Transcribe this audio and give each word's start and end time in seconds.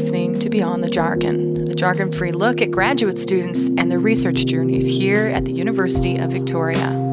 listening 0.00 0.38
to 0.38 0.48
Beyond 0.48 0.82
the 0.82 0.88
Jargon, 0.88 1.70
a 1.70 1.74
jargon 1.74 2.10
free 2.10 2.32
look 2.32 2.62
at 2.62 2.70
graduate 2.70 3.18
students 3.18 3.68
and 3.76 3.90
their 3.90 4.00
research 4.00 4.46
journeys 4.46 4.88
here 4.88 5.26
at 5.26 5.44
the 5.44 5.52
University 5.52 6.16
of 6.16 6.32
Victoria. 6.32 7.09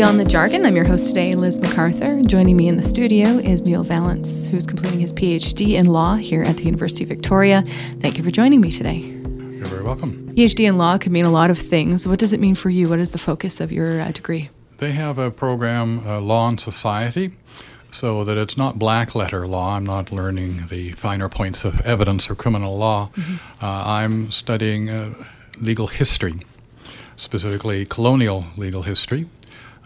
Beyond 0.00 0.18
the 0.18 0.24
Jargon. 0.24 0.64
I'm 0.64 0.76
your 0.76 0.86
host 0.86 1.08
today, 1.08 1.34
Liz 1.34 1.60
MacArthur. 1.60 2.22
Joining 2.22 2.56
me 2.56 2.68
in 2.68 2.76
the 2.76 2.82
studio 2.82 3.36
is 3.36 3.64
Neil 3.64 3.82
Vallance, 3.82 4.46
who's 4.46 4.64
completing 4.64 4.98
his 4.98 5.12
PhD 5.12 5.74
in 5.74 5.84
law 5.84 6.16
here 6.16 6.42
at 6.42 6.56
the 6.56 6.64
University 6.64 7.04
of 7.04 7.10
Victoria. 7.10 7.64
Thank 8.00 8.16
you 8.16 8.24
for 8.24 8.30
joining 8.30 8.62
me 8.62 8.72
today. 8.72 8.96
You're 8.96 9.66
very 9.66 9.82
welcome. 9.82 10.32
PhD 10.34 10.66
in 10.66 10.78
law 10.78 10.96
could 10.96 11.12
mean 11.12 11.26
a 11.26 11.30
lot 11.30 11.50
of 11.50 11.58
things. 11.58 12.08
What 12.08 12.18
does 12.18 12.32
it 12.32 12.40
mean 12.40 12.54
for 12.54 12.70
you? 12.70 12.88
What 12.88 12.98
is 12.98 13.12
the 13.12 13.18
focus 13.18 13.60
of 13.60 13.72
your 13.72 14.00
uh, 14.00 14.10
degree? 14.10 14.48
They 14.78 14.92
have 14.92 15.18
a 15.18 15.30
program, 15.30 15.98
uh, 16.06 16.18
Law 16.22 16.48
and 16.48 16.58
Society, 16.58 17.32
so 17.90 18.24
that 18.24 18.38
it's 18.38 18.56
not 18.56 18.78
black 18.78 19.14
letter 19.14 19.46
law. 19.46 19.76
I'm 19.76 19.84
not 19.84 20.10
learning 20.10 20.68
the 20.70 20.92
finer 20.92 21.28
points 21.28 21.62
of 21.62 21.78
evidence 21.82 22.30
or 22.30 22.34
criminal 22.34 22.78
law. 22.78 23.10
Mm-hmm. 23.16 23.34
Uh, 23.62 23.82
I'm 23.84 24.32
studying 24.32 24.88
uh, 24.88 25.12
legal 25.60 25.88
history, 25.88 26.36
specifically 27.16 27.84
colonial 27.84 28.46
legal 28.56 28.80
history. 28.80 29.26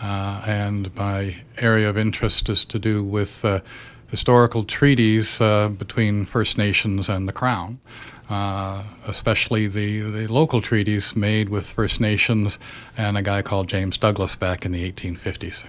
Uh, 0.01 0.43
and 0.47 0.95
my 0.97 1.37
area 1.59 1.89
of 1.89 1.97
interest 1.97 2.49
is 2.49 2.65
to 2.65 2.79
do 2.79 3.03
with 3.03 3.45
uh, 3.45 3.61
historical 4.09 4.65
treaties 4.65 5.41
uh, 5.41 5.69
between 5.69 6.25
First 6.25 6.59
Nations 6.59 7.09
and 7.09 7.29
the 7.29 7.33
Crown, 7.33 7.81
uh, 8.29 8.83
especially 9.07 9.67
the, 9.67 10.01
the 10.01 10.27
local 10.27 10.61
treaties 10.61 11.15
made 11.17 11.49
with 11.49 11.73
First 11.73 12.01
Nations 12.01 12.59
and 12.97 13.17
a 13.17 13.23
guy 13.23 13.43
called 13.43 13.69
James 13.69 13.97
Douglas 13.97 14.37
back 14.37 14.65
in 14.65 14.73
the 14.73 14.91
1850s. 14.93 15.65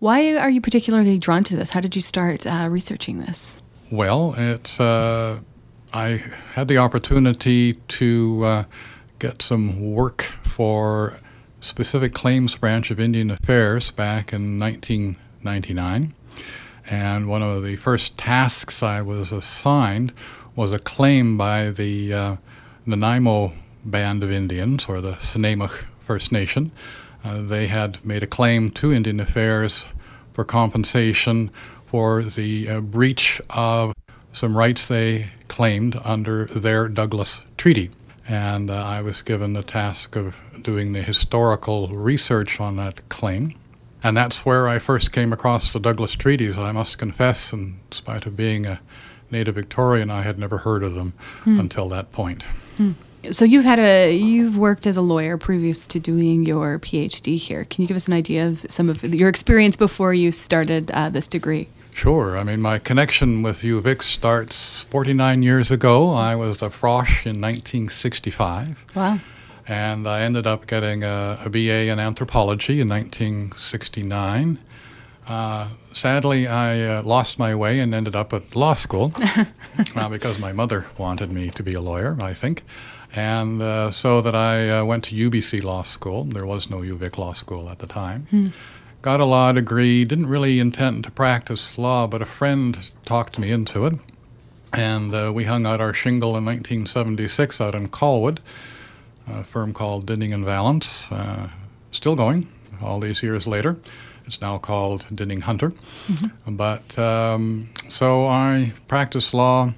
Why 0.00 0.36
are 0.36 0.50
you 0.50 0.60
particularly 0.60 1.18
drawn 1.18 1.42
to 1.44 1.56
this? 1.56 1.70
How 1.70 1.80
did 1.80 1.96
you 1.96 2.02
start 2.02 2.46
uh, 2.46 2.68
researching 2.70 3.20
this? 3.20 3.62
Well, 3.90 4.34
it's 4.36 4.78
uh, 4.78 5.40
I 5.92 6.22
had 6.54 6.68
the 6.68 6.78
opportunity 6.78 7.74
to 7.74 8.64
get 9.18 9.42
some 9.42 9.92
work 9.92 10.22
for 10.22 11.18
specific 11.60 12.14
claims 12.14 12.56
branch 12.56 12.90
of 12.90 13.00
Indian 13.00 13.30
Affairs 13.30 13.90
back 13.90 14.32
in 14.32 14.58
1999. 14.58 16.14
And 16.90 17.28
one 17.28 17.42
of 17.42 17.62
the 17.62 17.76
first 17.76 18.16
tasks 18.16 18.82
I 18.82 19.02
was 19.02 19.32
assigned 19.32 20.12
was 20.56 20.72
a 20.72 20.78
claim 20.78 21.36
by 21.36 21.70
the 21.70 22.12
uh, 22.12 22.36
Nanaimo 22.86 23.52
Band 23.84 24.22
of 24.22 24.30
Indians, 24.30 24.86
or 24.86 25.00
the 25.00 25.12
Snuneymuxw 25.12 25.84
First 26.00 26.32
Nation. 26.32 26.72
Uh, 27.22 27.42
they 27.42 27.66
had 27.66 28.04
made 28.04 28.22
a 28.22 28.26
claim 28.26 28.70
to 28.72 28.92
Indian 28.92 29.20
Affairs 29.20 29.86
for 30.32 30.44
compensation 30.44 31.50
for 31.84 32.22
the 32.22 32.68
uh, 32.68 32.80
breach 32.80 33.40
of 33.50 33.92
some 34.32 34.56
rights 34.56 34.88
they 34.88 35.30
claimed 35.48 35.96
under 36.04 36.46
their 36.46 36.88
Douglas 36.88 37.42
Treaty 37.56 37.90
and 38.28 38.70
uh, 38.70 38.74
I 38.74 39.00
was 39.00 39.22
given 39.22 39.54
the 39.54 39.62
task 39.62 40.14
of 40.14 40.40
doing 40.62 40.92
the 40.92 41.02
historical 41.02 41.88
research 41.88 42.60
on 42.60 42.76
that 42.76 43.08
claim. 43.08 43.54
And 44.02 44.16
that's 44.16 44.46
where 44.46 44.68
I 44.68 44.78
first 44.78 45.10
came 45.10 45.32
across 45.32 45.70
the 45.70 45.80
Douglas 45.80 46.14
Treaties. 46.14 46.56
I 46.56 46.70
must 46.70 46.98
confess, 46.98 47.52
in 47.52 47.80
spite 47.90 48.26
of 48.26 48.36
being 48.36 48.66
a 48.66 48.80
native 49.30 49.54
Victorian, 49.54 50.10
I 50.10 50.22
had 50.22 50.38
never 50.38 50.58
heard 50.58 50.82
of 50.82 50.94
them 50.94 51.14
hmm. 51.42 51.58
until 51.58 51.88
that 51.88 52.12
point. 52.12 52.42
Hmm. 52.76 52.92
So 53.30 53.44
you've 53.44 53.64
had 53.64 53.80
a 53.80 54.16
you've 54.16 54.56
worked 54.56 54.86
as 54.86 54.96
a 54.96 55.02
lawyer 55.02 55.36
previous 55.36 55.86
to 55.88 55.98
doing 55.98 56.46
your 56.46 56.78
PhD 56.78 57.36
here. 57.36 57.64
Can 57.64 57.82
you 57.82 57.88
give 57.88 57.96
us 57.96 58.06
an 58.06 58.14
idea 58.14 58.46
of 58.46 58.64
some 58.70 58.88
of 58.88 59.02
your 59.02 59.28
experience 59.28 59.74
before 59.74 60.14
you 60.14 60.30
started 60.30 60.90
uh, 60.92 61.10
this 61.10 61.26
degree? 61.26 61.68
Sure. 61.98 62.38
I 62.38 62.44
mean, 62.44 62.62
my 62.62 62.78
connection 62.78 63.42
with 63.42 63.62
UVic 63.62 64.04
starts 64.04 64.84
49 64.84 65.42
years 65.42 65.72
ago. 65.72 66.10
I 66.10 66.36
was 66.36 66.62
a 66.62 66.70
frosh 66.70 67.26
in 67.26 67.40
1965. 67.40 68.86
Wow. 68.94 69.18
And 69.66 70.06
I 70.06 70.20
ended 70.20 70.46
up 70.46 70.68
getting 70.68 71.02
a, 71.02 71.40
a 71.44 71.50
BA 71.50 71.88
in 71.90 71.98
anthropology 71.98 72.80
in 72.80 72.88
1969. 72.88 74.60
Uh, 75.26 75.70
sadly, 75.92 76.46
I 76.46 76.80
uh, 76.82 77.02
lost 77.02 77.36
my 77.36 77.52
way 77.56 77.80
and 77.80 77.92
ended 77.92 78.14
up 78.14 78.32
at 78.32 78.54
law 78.54 78.74
school 78.74 79.12
uh, 79.96 80.08
because 80.08 80.38
my 80.38 80.52
mother 80.52 80.86
wanted 80.98 81.32
me 81.32 81.50
to 81.50 81.64
be 81.64 81.74
a 81.74 81.80
lawyer, 81.80 82.16
I 82.20 82.32
think. 82.32 82.62
And 83.16 83.60
uh, 83.60 83.90
so 83.90 84.20
that 84.20 84.36
I 84.36 84.70
uh, 84.70 84.84
went 84.84 85.02
to 85.06 85.16
UBC 85.16 85.64
Law 85.64 85.82
School. 85.82 86.22
There 86.22 86.46
was 86.46 86.70
no 86.70 86.76
UVic 86.76 87.18
Law 87.18 87.32
School 87.32 87.68
at 87.68 87.80
the 87.80 87.88
time. 87.88 88.28
Hmm 88.30 88.48
got 89.08 89.20
a 89.20 89.24
law 89.24 89.52
degree, 89.52 90.04
didn't 90.04 90.26
really 90.26 90.60
intend 90.60 91.02
to 91.02 91.10
practice 91.10 91.78
law, 91.78 92.06
but 92.06 92.20
a 92.20 92.26
friend 92.26 92.90
talked 93.06 93.38
me 93.38 93.50
into 93.50 93.86
it. 93.86 93.94
And 94.74 95.14
uh, 95.14 95.32
we 95.34 95.44
hung 95.44 95.64
out 95.64 95.80
our 95.80 95.94
shingle 95.94 96.36
in 96.36 96.44
1976 96.44 97.58
out 97.58 97.74
in 97.74 97.88
Colwood, 97.88 98.40
a 99.26 99.44
firm 99.44 99.72
called 99.72 100.04
Dinning 100.04 100.34
and 100.34 100.44
Vallance, 100.44 101.10
uh, 101.10 101.48
still 101.90 102.16
going 102.16 102.50
all 102.82 103.00
these 103.00 103.22
years 103.22 103.46
later. 103.46 103.78
It's 104.26 104.42
now 104.42 104.58
called 104.58 105.06
Dinning 105.14 105.40
Hunter. 105.40 105.70
Mm-hmm. 105.70 106.56
But 106.56 106.98
um, 106.98 107.70
so 107.88 108.26
I 108.26 108.74
practiced 108.88 109.32
law 109.32 109.72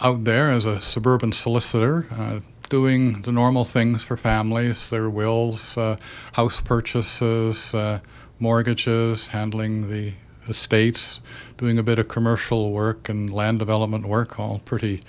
out 0.00 0.24
there 0.24 0.50
as 0.50 0.64
a 0.64 0.80
suburban 0.80 1.30
solicitor, 1.30 2.08
uh, 2.10 2.40
doing 2.68 3.22
the 3.22 3.30
normal 3.30 3.64
things 3.64 4.02
for 4.02 4.16
families, 4.16 4.90
their 4.90 5.08
wills, 5.08 5.78
uh, 5.78 5.98
house 6.32 6.60
purchases, 6.60 7.72
uh, 7.72 8.00
mortgages, 8.38 9.28
handling 9.28 9.90
the 9.90 10.14
estates, 10.48 11.20
doing 11.56 11.78
a 11.78 11.82
bit 11.82 11.98
of 11.98 12.08
commercial 12.08 12.72
work 12.72 13.08
and 13.08 13.32
land 13.32 13.58
development 13.58 14.06
work, 14.06 14.38
all 14.38 14.60
pretty 14.60 15.02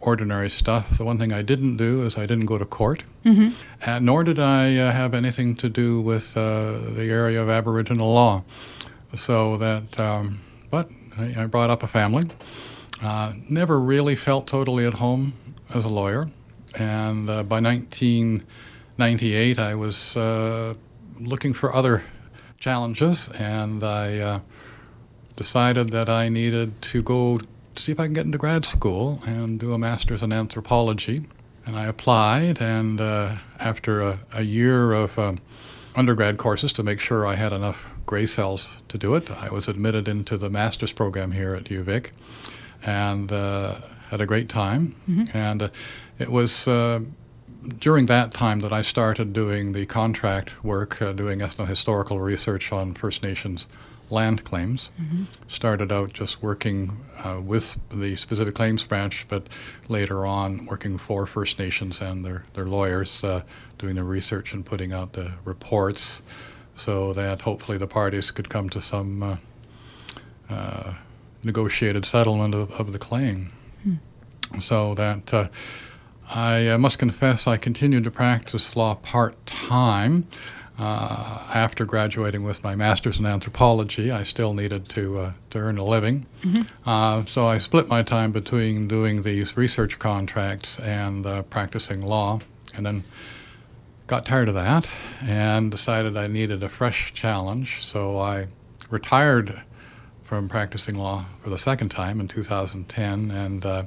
ordinary 0.00 0.50
stuff. 0.50 0.98
The 0.98 1.04
one 1.04 1.18
thing 1.18 1.32
I 1.32 1.42
didn't 1.42 1.76
do 1.76 2.02
is 2.02 2.18
I 2.18 2.26
didn't 2.26 2.46
go 2.46 2.58
to 2.58 2.64
court, 2.64 3.04
mm-hmm. 3.24 3.50
and 3.80 4.04
nor 4.04 4.24
did 4.24 4.38
I 4.38 4.76
uh, 4.76 4.92
have 4.92 5.14
anything 5.14 5.56
to 5.56 5.68
do 5.68 6.00
with 6.00 6.36
uh, 6.36 6.78
the 6.94 7.04
area 7.04 7.40
of 7.42 7.48
Aboriginal 7.48 8.12
law. 8.12 8.44
So 9.14 9.56
that, 9.58 9.98
um, 10.00 10.40
but 10.70 10.90
I, 11.18 11.42
I, 11.42 11.46
brought 11.46 11.70
up 11.70 11.82
a 11.82 11.86
family. 11.86 12.28
Uh, 13.02 13.34
never 13.48 13.78
really 13.78 14.16
felt 14.16 14.46
totally 14.46 14.86
at 14.86 14.94
home 14.94 15.34
as 15.72 15.84
a 15.84 15.88
lawyer, 15.88 16.28
and 16.78 17.28
uh, 17.28 17.42
by 17.42 17.60
1998 17.60 19.58
I 19.58 19.74
was 19.74 20.16
uh, 20.16 20.74
looking 21.20 21.52
for 21.52 21.74
other 21.74 22.04
challenges, 22.62 23.28
and 23.30 23.82
I 23.82 24.18
uh, 24.18 24.40
decided 25.34 25.90
that 25.90 26.08
I 26.08 26.28
needed 26.28 26.80
to 26.92 27.02
go 27.02 27.40
see 27.74 27.90
if 27.90 27.98
I 27.98 28.04
can 28.04 28.12
get 28.12 28.24
into 28.24 28.38
grad 28.38 28.64
school 28.64 29.20
and 29.26 29.58
do 29.58 29.72
a 29.72 29.78
master's 29.78 30.22
in 30.22 30.32
anthropology. 30.32 31.24
And 31.66 31.76
I 31.76 31.86
applied, 31.86 32.60
and 32.60 33.00
uh, 33.00 33.36
after 33.58 34.00
a, 34.00 34.20
a, 34.32 34.42
year 34.42 34.92
of 34.92 35.18
um, 35.18 35.38
undergrad 35.96 36.38
courses 36.38 36.72
to 36.74 36.82
make 36.84 37.00
sure 37.00 37.26
I 37.26 37.34
had 37.34 37.52
enough 37.52 37.90
gray 38.06 38.26
cells 38.26 38.78
to 38.88 38.96
do 38.96 39.16
it, 39.16 39.28
I 39.30 39.48
was 39.48 39.66
admitted 39.66 40.06
into 40.06 40.36
the 40.38 40.50
master's 40.50 40.92
program 40.92 41.32
here 41.32 41.54
at 41.54 41.64
UVic 41.64 42.10
and 42.84 43.32
uh, 43.32 43.80
had 44.10 44.20
a 44.20 44.26
great 44.26 44.48
time. 44.48 44.94
Mm-hmm. 45.08 45.36
And 45.36 45.62
uh, 45.62 45.68
it 46.18 46.28
was 46.28 46.68
uh, 46.68 47.00
during 47.62 48.06
that 48.06 48.32
time 48.32 48.60
that 48.60 48.72
I 48.72 48.82
started 48.82 49.32
doing 49.32 49.72
the 49.72 49.86
contract 49.86 50.64
work, 50.64 51.00
uh, 51.00 51.12
doing 51.12 51.40
ethnohistorical 51.40 52.22
research 52.22 52.72
on 52.72 52.94
First 52.94 53.22
Nations 53.22 53.66
land 54.10 54.44
claims. 54.44 54.90
Mm-hmm. 55.00 55.24
Started 55.48 55.90
out 55.90 56.12
just 56.12 56.42
working 56.42 56.98
uh, 57.18 57.40
with 57.42 57.80
the 57.90 58.16
specific 58.16 58.54
claims 58.54 58.84
branch, 58.84 59.26
but 59.28 59.48
later 59.88 60.26
on 60.26 60.66
working 60.66 60.98
for 60.98 61.24
First 61.24 61.58
Nations 61.58 62.00
and 62.00 62.24
their, 62.24 62.44
their 62.54 62.66
lawyers, 62.66 63.24
uh, 63.24 63.42
doing 63.78 63.94
the 63.94 64.04
research 64.04 64.52
and 64.52 64.66
putting 64.66 64.92
out 64.92 65.14
the 65.14 65.32
reports 65.44 66.22
so 66.74 67.12
that 67.12 67.42
hopefully 67.42 67.78
the 67.78 67.86
parties 67.86 68.30
could 68.30 68.48
come 68.48 68.68
to 68.70 68.80
some 68.80 69.22
uh, 69.22 69.36
uh 70.48 70.94
negotiated 71.44 72.04
settlement 72.04 72.54
of, 72.54 72.70
of 72.72 72.92
the 72.92 72.98
claim. 72.98 73.50
Mm. 73.86 74.62
So 74.62 74.94
that 74.94 75.34
uh, 75.34 75.48
I 76.34 76.68
uh, 76.68 76.78
must 76.78 76.98
confess 76.98 77.46
I 77.46 77.56
continued 77.56 78.04
to 78.04 78.10
practice 78.10 78.76
law 78.76 78.94
part 78.94 79.44
time. 79.46 80.26
Uh, 80.78 81.50
after 81.54 81.84
graduating 81.84 82.42
with 82.42 82.64
my 82.64 82.74
master's 82.74 83.18
in 83.18 83.26
anthropology, 83.26 84.10
I 84.10 84.22
still 84.22 84.54
needed 84.54 84.88
to, 84.90 85.18
uh, 85.18 85.32
to 85.50 85.58
earn 85.58 85.76
a 85.78 85.84
living. 85.84 86.26
Mm-hmm. 86.42 86.88
Uh, 86.88 87.24
so 87.26 87.46
I 87.46 87.58
split 87.58 87.88
my 87.88 88.02
time 88.02 88.32
between 88.32 88.88
doing 88.88 89.22
these 89.22 89.56
research 89.56 89.98
contracts 89.98 90.78
and 90.80 91.26
uh, 91.26 91.42
practicing 91.42 92.00
law, 92.00 92.40
and 92.74 92.86
then 92.86 93.04
got 94.06 94.26
tired 94.26 94.48
of 94.48 94.54
that 94.54 94.90
and 95.22 95.70
decided 95.70 96.16
I 96.16 96.26
needed 96.26 96.62
a 96.62 96.68
fresh 96.68 97.12
challenge. 97.12 97.84
So 97.84 98.18
I 98.18 98.48
retired 98.90 99.62
from 100.22 100.48
practicing 100.48 100.96
law 100.96 101.26
for 101.42 101.50
the 101.50 101.58
second 101.58 101.90
time 101.90 102.18
in 102.18 102.28
2010, 102.28 103.30
and 103.30 103.64
uh, 103.64 103.84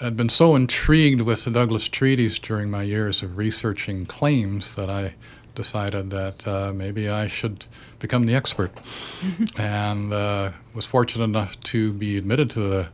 had 0.00 0.16
been 0.16 0.28
so 0.28 0.56
intrigued 0.56 1.22
with 1.22 1.44
the 1.44 1.50
Douglas 1.50 1.88
treaties 1.88 2.38
during 2.38 2.70
my 2.70 2.82
years 2.82 3.22
of 3.22 3.36
researching 3.36 4.06
claims 4.06 4.74
that 4.74 4.88
I 4.88 5.14
decided 5.54 6.10
that 6.10 6.46
uh, 6.46 6.72
maybe 6.74 7.08
I 7.08 7.28
should 7.28 7.66
become 7.98 8.26
the 8.26 8.34
expert, 8.34 8.72
and 9.58 10.12
uh, 10.12 10.52
was 10.74 10.86
fortunate 10.86 11.24
enough 11.24 11.60
to 11.60 11.92
be 11.92 12.16
admitted 12.16 12.50
to 12.52 12.60
the 12.60 12.88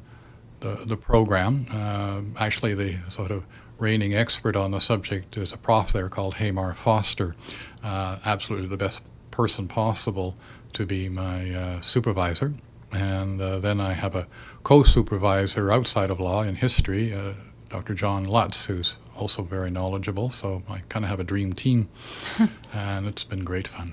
the, 0.60 0.84
the 0.86 0.96
program. 0.96 1.66
Uh, 1.70 2.22
actually, 2.38 2.74
the 2.74 2.96
sort 3.10 3.30
of 3.30 3.44
reigning 3.78 4.14
expert 4.14 4.56
on 4.56 4.70
the 4.70 4.80
subject 4.80 5.36
is 5.36 5.52
a 5.52 5.56
prof 5.56 5.92
there 5.92 6.08
called 6.08 6.36
Hamar 6.36 6.72
Foster, 6.74 7.36
uh, 7.84 8.18
absolutely 8.24 8.68
the 8.68 8.76
best 8.76 9.02
person 9.30 9.68
possible 9.68 10.34
to 10.72 10.86
be 10.86 11.08
my 11.08 11.54
uh, 11.54 11.80
supervisor. 11.82 12.54
And 12.96 13.42
uh, 13.42 13.58
then 13.58 13.78
I 13.78 13.92
have 13.92 14.16
a 14.16 14.26
co 14.62 14.82
supervisor 14.82 15.70
outside 15.70 16.08
of 16.08 16.18
law 16.18 16.42
in 16.42 16.54
history, 16.56 17.12
uh, 17.12 17.34
Dr. 17.68 17.92
John 17.92 18.24
Lutz, 18.24 18.66
who's 18.66 18.96
also 19.14 19.42
very 19.42 19.70
knowledgeable. 19.70 20.30
So 20.30 20.62
I 20.68 20.78
kind 20.88 21.04
of 21.04 21.10
have 21.10 21.20
a 21.20 21.24
dream 21.24 21.52
team, 21.52 21.88
and 22.72 23.06
it's 23.06 23.22
been 23.24 23.44
great 23.44 23.68
fun. 23.68 23.92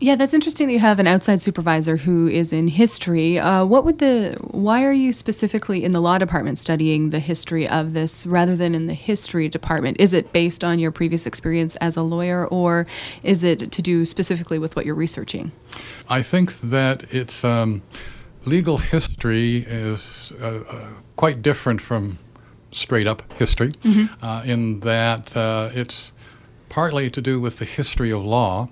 Yeah, 0.00 0.16
that's 0.16 0.34
interesting 0.34 0.66
that 0.66 0.72
you 0.72 0.80
have 0.80 0.98
an 0.98 1.06
outside 1.06 1.40
supervisor 1.40 1.96
who 1.96 2.26
is 2.26 2.52
in 2.52 2.68
history. 2.68 3.38
Uh, 3.38 3.64
what 3.64 3.84
would 3.84 3.98
the? 3.98 4.36
Why 4.50 4.84
are 4.84 4.92
you 4.92 5.12
specifically 5.12 5.84
in 5.84 5.92
the 5.92 6.00
law 6.00 6.18
department 6.18 6.58
studying 6.58 7.10
the 7.10 7.20
history 7.20 7.68
of 7.68 7.94
this 7.94 8.26
rather 8.26 8.56
than 8.56 8.74
in 8.74 8.86
the 8.86 8.94
history 8.94 9.48
department? 9.48 9.98
Is 10.00 10.12
it 10.12 10.32
based 10.32 10.64
on 10.64 10.78
your 10.78 10.90
previous 10.90 11.26
experience 11.26 11.76
as 11.76 11.96
a 11.96 12.02
lawyer, 12.02 12.46
or 12.48 12.86
is 13.22 13.44
it 13.44 13.70
to 13.70 13.82
do 13.82 14.04
specifically 14.04 14.58
with 14.58 14.74
what 14.74 14.84
you're 14.84 14.96
researching? 14.96 15.52
I 16.10 16.22
think 16.22 16.60
that 16.60 17.14
it's 17.14 17.44
um, 17.44 17.82
legal 18.44 18.78
history 18.78 19.58
is 19.58 20.32
uh, 20.40 20.60
uh, 20.68 20.88
quite 21.14 21.40
different 21.40 21.80
from 21.80 22.18
straight 22.72 23.06
up 23.06 23.32
history, 23.34 23.68
mm-hmm. 23.68 24.12
Uh, 24.24 24.42
in 24.44 24.80
that 24.80 25.36
uh, 25.36 25.70
it's 25.72 26.12
partly 26.68 27.08
to 27.08 27.22
do 27.22 27.40
with 27.40 27.58
the 27.58 27.64
history 27.64 28.10
of 28.10 28.26
law 28.26 28.68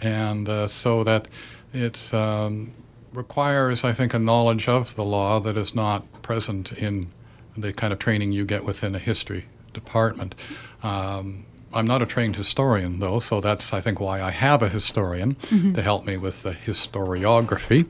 and 0.00 0.48
uh, 0.48 0.68
so 0.68 1.04
that 1.04 1.28
it 1.72 2.12
um, 2.12 2.72
requires, 3.12 3.84
I 3.84 3.92
think, 3.92 4.14
a 4.14 4.18
knowledge 4.18 4.68
of 4.68 4.94
the 4.96 5.04
law 5.04 5.40
that 5.40 5.56
is 5.56 5.74
not 5.74 6.22
present 6.22 6.72
in 6.72 7.08
the 7.56 7.72
kind 7.72 7.92
of 7.92 7.98
training 7.98 8.32
you 8.32 8.44
get 8.44 8.64
within 8.64 8.94
a 8.94 8.98
history 8.98 9.46
department. 9.72 10.34
Um, 10.82 11.46
I'm 11.72 11.86
not 11.86 12.02
a 12.02 12.06
trained 12.06 12.36
historian, 12.36 13.00
though, 13.00 13.18
so 13.18 13.40
that's, 13.40 13.72
I 13.72 13.80
think, 13.80 14.00
why 14.00 14.22
I 14.22 14.30
have 14.30 14.62
a 14.62 14.68
historian 14.68 15.34
mm-hmm. 15.34 15.72
to 15.72 15.82
help 15.82 16.06
me 16.06 16.16
with 16.16 16.42
the 16.42 16.52
historiography 16.52 17.86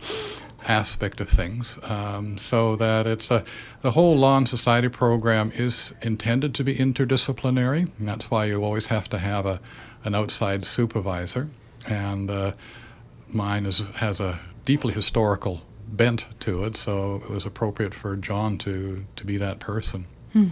aspect 0.66 1.20
of 1.20 1.28
things. 1.28 1.78
Um, 1.82 2.38
so 2.38 2.76
that 2.76 3.06
it's 3.06 3.30
a, 3.30 3.44
the 3.82 3.90
whole 3.90 4.16
Law 4.16 4.38
and 4.38 4.48
Society 4.48 4.88
program 4.88 5.52
is 5.54 5.92
intended 6.00 6.54
to 6.54 6.64
be 6.64 6.74
interdisciplinary, 6.74 7.90
and 7.98 8.08
that's 8.08 8.30
why 8.30 8.46
you 8.46 8.64
always 8.64 8.86
have 8.86 9.08
to 9.10 9.18
have 9.18 9.44
a, 9.44 9.60
an 10.04 10.14
outside 10.14 10.64
supervisor 10.64 11.50
and 11.86 12.30
uh, 12.30 12.52
mine 13.28 13.66
is, 13.66 13.80
has 13.96 14.20
a 14.20 14.40
deeply 14.64 14.94
historical 14.94 15.62
bent 15.86 16.26
to 16.40 16.64
it, 16.64 16.76
so 16.76 17.16
it 17.16 17.30
was 17.30 17.44
appropriate 17.44 17.94
for 17.94 18.16
John 18.16 18.58
to, 18.58 19.04
to 19.16 19.24
be 19.24 19.36
that 19.36 19.60
person. 19.60 20.06
Hmm. 20.32 20.48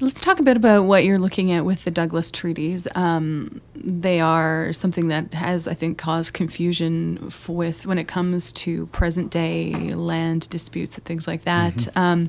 Let's 0.00 0.20
talk 0.20 0.40
a 0.40 0.42
bit 0.42 0.56
about 0.56 0.84
what 0.84 1.04
you're 1.04 1.20
looking 1.20 1.52
at 1.52 1.64
with 1.64 1.84
the 1.84 1.90
Douglas 1.90 2.32
treaties. 2.32 2.88
Um, 2.96 3.60
they 3.76 4.18
are 4.18 4.72
something 4.72 5.06
that 5.08 5.32
has, 5.34 5.68
I 5.68 5.74
think, 5.74 5.98
caused 5.98 6.34
confusion 6.34 7.30
with 7.46 7.86
when 7.86 7.98
it 7.98 8.08
comes 8.08 8.52
to 8.52 8.86
present 8.86 9.30
day 9.30 9.72
land 9.72 10.50
disputes 10.50 10.98
and 10.98 11.04
things 11.04 11.28
like 11.28 11.42
that. 11.44 11.74
Mm-hmm. 11.74 11.98
Um, 11.98 12.28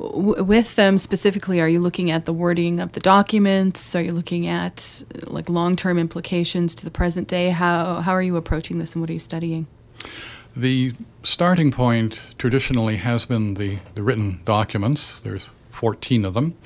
with 0.00 0.76
them 0.76 0.96
specifically, 0.96 1.60
are 1.60 1.68
you 1.68 1.80
looking 1.80 2.10
at 2.10 2.24
the 2.24 2.32
wording 2.32 2.80
of 2.80 2.92
the 2.92 3.00
documents? 3.00 3.94
Are 3.94 4.00
you 4.00 4.12
looking 4.12 4.46
at 4.46 5.04
like 5.26 5.50
long-term 5.50 5.98
implications 5.98 6.74
to 6.76 6.84
the 6.84 6.90
present 6.90 7.28
day? 7.28 7.50
How 7.50 8.00
how 8.00 8.12
are 8.12 8.22
you 8.22 8.36
approaching 8.36 8.78
this, 8.78 8.94
and 8.94 9.02
what 9.02 9.10
are 9.10 9.12
you 9.12 9.18
studying? 9.18 9.66
The 10.56 10.94
starting 11.22 11.70
point 11.70 12.34
traditionally 12.38 12.96
has 12.96 13.26
been 13.26 13.54
the, 13.54 13.78
the 13.94 14.02
written 14.02 14.40
documents. 14.44 15.20
There's 15.20 15.50
14 15.70 16.24
of 16.24 16.34
them, 16.34 16.56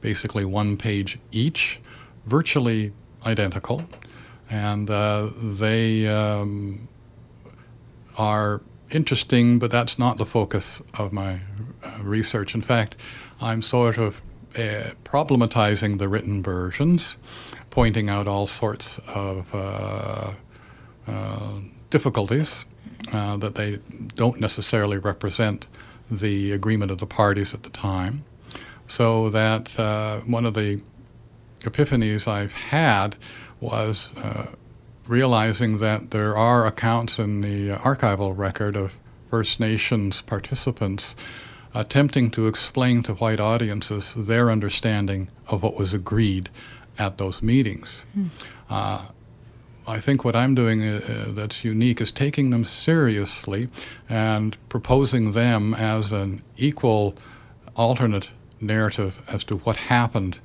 basically 0.00 0.44
one 0.44 0.76
page 0.76 1.18
each, 1.30 1.78
virtually 2.24 2.92
identical, 3.24 3.84
and 4.50 4.90
uh, 4.90 5.28
they 5.40 6.08
um, 6.08 6.88
are 8.16 8.62
interesting, 8.90 9.58
but 9.58 9.70
that's 9.70 9.98
not 9.98 10.18
the 10.18 10.26
focus 10.26 10.82
of 10.98 11.12
my 11.12 11.40
research. 12.00 12.54
In 12.54 12.62
fact, 12.62 12.96
I'm 13.40 13.62
sort 13.62 13.98
of 13.98 14.20
uh, 14.56 14.92
problematizing 15.04 15.98
the 15.98 16.08
written 16.08 16.42
versions, 16.42 17.16
pointing 17.70 18.08
out 18.08 18.26
all 18.26 18.46
sorts 18.46 18.98
of 19.14 19.54
uh, 19.54 20.32
uh 21.06 21.58
difficulties 21.90 22.66
uh, 23.12 23.36
that 23.38 23.54
they 23.54 23.78
don't 24.14 24.40
necessarily 24.40 24.98
represent 24.98 25.66
the 26.10 26.52
agreement 26.52 26.90
of 26.90 26.98
the 26.98 27.06
parties 27.06 27.54
at 27.54 27.62
the 27.62 27.70
time. 27.70 28.24
So 28.86 29.30
that 29.30 29.78
uh, 29.78 30.20
one 30.20 30.44
of 30.44 30.54
the 30.54 30.80
epiphanies 31.60 32.28
I've 32.28 32.52
had 32.52 33.16
was 33.60 34.12
realizing 35.06 35.78
that 35.78 36.10
there 36.10 36.36
are 36.36 36.66
accounts 36.66 37.18
in 37.18 37.40
the 37.40 37.70
archival 37.70 38.36
record 38.36 38.76
of 38.76 38.98
First 39.30 39.60
Nations 39.60 40.22
participants 40.22 41.16
attempting 41.74 42.30
to 42.32 42.46
explain 42.46 43.02
to 43.04 43.14
white 43.14 43.40
audiences 43.40 44.14
their 44.14 44.50
understanding 44.50 45.28
of 45.48 45.62
what 45.62 45.76
was 45.76 45.94
agreed 45.94 46.48
at 46.98 47.18
those 47.18 47.42
meetings. 47.42 48.04
Mm. 48.16 48.28
Uh, 48.68 49.06
I 49.86 50.00
think 50.00 50.24
what 50.24 50.36
I'm 50.36 50.54
doing 50.54 50.82
uh, 50.82 51.00
uh, 51.08 51.32
that's 51.32 51.64
unique 51.64 52.00
is 52.00 52.10
taking 52.10 52.50
them 52.50 52.64
seriously 52.64 53.68
and 54.08 54.56
proposing 54.68 55.32
them 55.32 55.74
as 55.74 56.12
an 56.12 56.42
equal 56.56 57.14
alternate 57.74 58.32
narrative 58.60 59.22
as 59.28 59.44
to 59.44 59.54
what 59.56 59.76
happened 59.76 60.40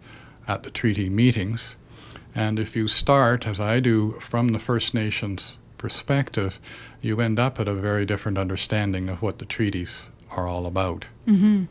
at 0.47 0.63
the 0.63 0.69
treaty 0.69 1.09
meetings 1.09 1.75
and 2.35 2.59
if 2.59 2.75
you 2.75 2.87
start, 2.87 3.45
as 3.45 3.59
I 3.59 3.79
do, 3.79 4.13
from 4.13 4.49
the 4.49 4.59
First 4.59 4.93
Nations 4.93 5.57
perspective, 5.77 6.59
you 7.01 7.21
end 7.21 7.39
up 7.39 7.59
at 7.59 7.67
a 7.67 7.73
very 7.73 8.05
different 8.05 8.37
understanding 8.37 9.09
of 9.09 9.21
what 9.21 9.37
the 9.37 9.45
treaties 9.45 10.09
are 10.35 10.47
all 10.47 10.65
about. 10.65 11.05
Mm-hmm. 11.27 11.63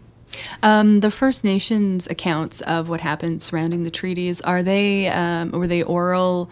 Um, 0.62 1.00
the 1.00 1.10
First 1.10 1.44
Nations 1.44 2.06
accounts 2.06 2.60
of 2.62 2.88
what 2.88 3.00
happened 3.00 3.42
surrounding 3.42 3.82
the 3.82 3.90
treaties 3.90 4.40
are 4.40 4.62
they 4.62 5.08
um, 5.08 5.50
were 5.50 5.66
they 5.66 5.82
oral 5.82 6.50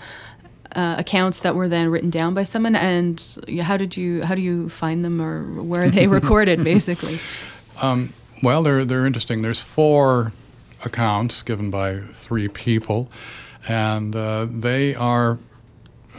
uh, 0.76 0.96
accounts 0.98 1.40
that 1.40 1.54
were 1.54 1.68
then 1.68 1.88
written 1.88 2.10
down 2.10 2.34
by 2.34 2.44
someone? 2.44 2.76
And 2.76 3.20
how 3.62 3.76
did 3.76 3.96
you 3.96 4.22
how 4.22 4.34
do 4.34 4.42
you 4.42 4.68
find 4.68 5.04
them 5.04 5.20
or 5.20 5.62
where 5.62 5.84
are 5.84 5.90
they 5.90 6.06
recorded? 6.18 6.62
basically. 6.62 7.18
Um, 7.80 8.12
well, 8.42 8.62
they're 8.62 8.84
they're 8.84 9.06
interesting. 9.06 9.42
There's 9.42 9.62
four 9.62 10.32
accounts 10.84 11.42
given 11.42 11.70
by 11.70 12.00
three 12.00 12.48
people 12.48 13.10
and 13.68 14.14
uh, 14.16 14.46
they 14.50 14.94
are 14.94 15.38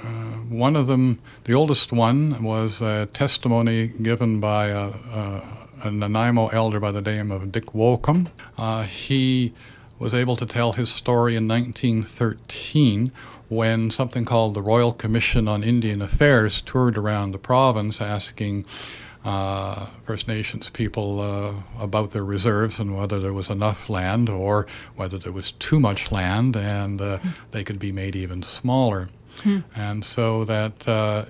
uh, 0.04 0.08
one 0.50 0.76
of 0.76 0.88
them, 0.88 1.20
the 1.44 1.54
oldest 1.54 1.92
one, 1.92 2.44
was 2.44 2.82
a 2.82 3.08
testimony 3.08 3.88
given 3.88 4.40
by 4.40 4.68
a, 4.68 4.88
a, 4.88 5.61
a 5.84 5.92
Nanaimo 5.92 6.48
elder 6.48 6.80
by 6.80 6.92
the 6.92 7.02
name 7.02 7.32
of 7.32 7.52
Dick 7.52 7.74
Wocum. 7.74 8.30
Uh, 8.58 8.84
he 8.84 9.54
was 10.00 10.14
able 10.14 10.36
to 10.36 10.46
tell 10.46 10.74
his 10.74 10.90
story 10.90 11.36
in 11.36 11.48
1913 11.48 13.12
when 13.50 13.92
something 13.92 14.26
called 14.26 14.54
the 14.54 14.62
Royal 14.62 14.94
Commission 14.94 15.48
on 15.48 15.64
Indian 15.64 16.02
Affairs 16.02 16.62
toured 16.62 16.98
around 16.98 17.32
the 17.32 17.38
province 17.38 18.00
asking 18.00 18.66
uh, 19.24 19.88
First 20.06 20.28
Nations 20.28 20.70
people 20.70 21.20
uh, 21.20 21.54
about 21.84 22.12
their 22.12 22.24
reserves 22.24 22.80
and 22.80 22.98
whether 22.98 23.20
there 23.20 23.34
was 23.34 23.50
enough 23.50 23.90
land 23.90 24.30
or 24.30 24.66
whether 24.96 25.18
there 25.18 25.32
was 25.32 25.52
too 25.54 25.80
much 25.80 26.12
land 26.12 26.56
and 26.56 27.02
uh, 27.02 27.20
they 27.52 27.64
could 27.64 27.78
be 27.78 27.92
made 27.92 28.16
even 28.16 28.42
smaller. 28.42 29.10
Mm. 29.40 29.64
And 29.76 30.06
so 30.06 30.46
that 30.46 30.88
uh, 30.88 31.26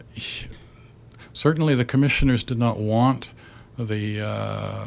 certainly 1.34 1.76
the 1.76 1.86
commissioners 1.86 2.44
did 2.44 2.58
not 2.58 2.78
want 2.78 3.32
the 3.88 4.22
uh, 4.22 4.86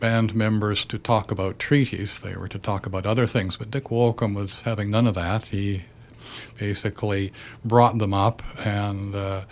band 0.00 0.34
members 0.34 0.84
to 0.86 0.98
talk 0.98 1.30
about 1.30 1.58
treaties. 1.58 2.18
They 2.18 2.36
were 2.36 2.48
to 2.48 2.58
talk 2.58 2.86
about 2.86 3.06
other 3.06 3.26
things. 3.26 3.56
But 3.56 3.70
Dick 3.70 3.84
Wocum 3.84 4.34
was 4.34 4.62
having 4.62 4.90
none 4.90 5.06
of 5.06 5.14
that. 5.14 5.46
He 5.46 5.84
basically 6.58 7.32
brought 7.64 7.98
them 7.98 8.14
up 8.14 8.42
and 8.64 9.14
uh, 9.14 9.42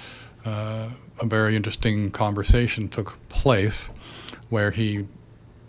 a 0.45 1.27
very 1.27 1.55
interesting 1.57 2.11
conversation 2.11 2.89
took 2.89 3.17
place 3.29 3.89
where 4.49 4.71
he 4.71 5.07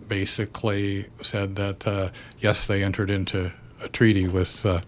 basically 0.07 1.05
said 1.21 1.55
that, 1.55 1.87
uh, 1.87 2.09
yes, 2.39 2.67
they 2.67 2.83
entered 2.83 3.09
into 3.09 3.51
a 3.81 3.87
treaty 3.89 4.27
with 4.27 4.65
uh, 4.65 4.81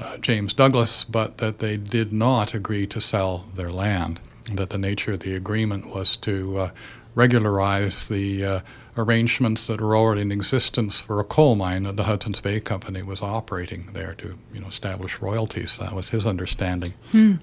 uh, 0.00 0.16
James 0.18 0.52
Douglas, 0.52 1.04
but 1.04 1.38
that 1.38 1.58
they 1.58 1.76
did 1.76 2.12
not 2.12 2.54
agree 2.54 2.86
to 2.86 3.00
sell 3.00 3.46
their 3.54 3.70
land. 3.72 4.20
that 4.52 4.70
the 4.70 4.78
nature 4.78 5.14
of 5.14 5.20
the 5.20 5.34
agreement 5.34 5.86
was 5.86 6.16
to 6.16 6.58
uh, 6.58 6.70
regularize 7.16 8.08
the 8.08 8.44
uh, 8.44 8.60
arrangements 8.96 9.66
that 9.66 9.80
were 9.80 9.96
already 9.96 10.20
in 10.20 10.30
existence 10.30 11.00
for 11.00 11.18
a 11.18 11.24
coal 11.24 11.56
mine 11.56 11.82
that 11.82 11.96
the 11.96 12.04
Hudson's 12.04 12.40
Bay 12.40 12.60
Company 12.60 13.02
was 13.02 13.22
operating 13.22 13.90
there 13.92 14.14
to 14.14 14.38
you 14.52 14.60
know, 14.60 14.68
establish 14.68 15.20
royalties. 15.20 15.78
That 15.78 15.92
was 15.92 16.10
his 16.10 16.24
understanding 16.24 16.94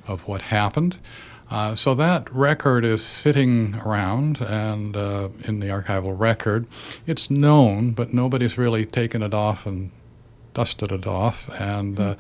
of 0.08 0.28
what 0.28 0.44
happened. 0.44 0.98
Uh, 1.52 1.76
so 1.76 1.94
that 1.94 2.34
record 2.34 2.86
is 2.86 3.04
sitting 3.04 3.76
around 3.86 4.42
and 4.42 4.96
uh, 4.96 5.30
in 5.44 5.60
the 5.60 5.68
archival 5.68 6.18
record. 6.18 6.66
It's 7.06 7.30
known, 7.30 7.92
but 7.92 8.14
nobody's 8.14 8.58
really 8.58 8.86
taken 8.86 9.22
it 9.22 9.34
off 9.34 9.66
and 9.66 9.92
dusted 10.54 10.92
it 10.92 11.06
off 11.06 11.50
and 11.60 12.00
uh, 12.00 12.16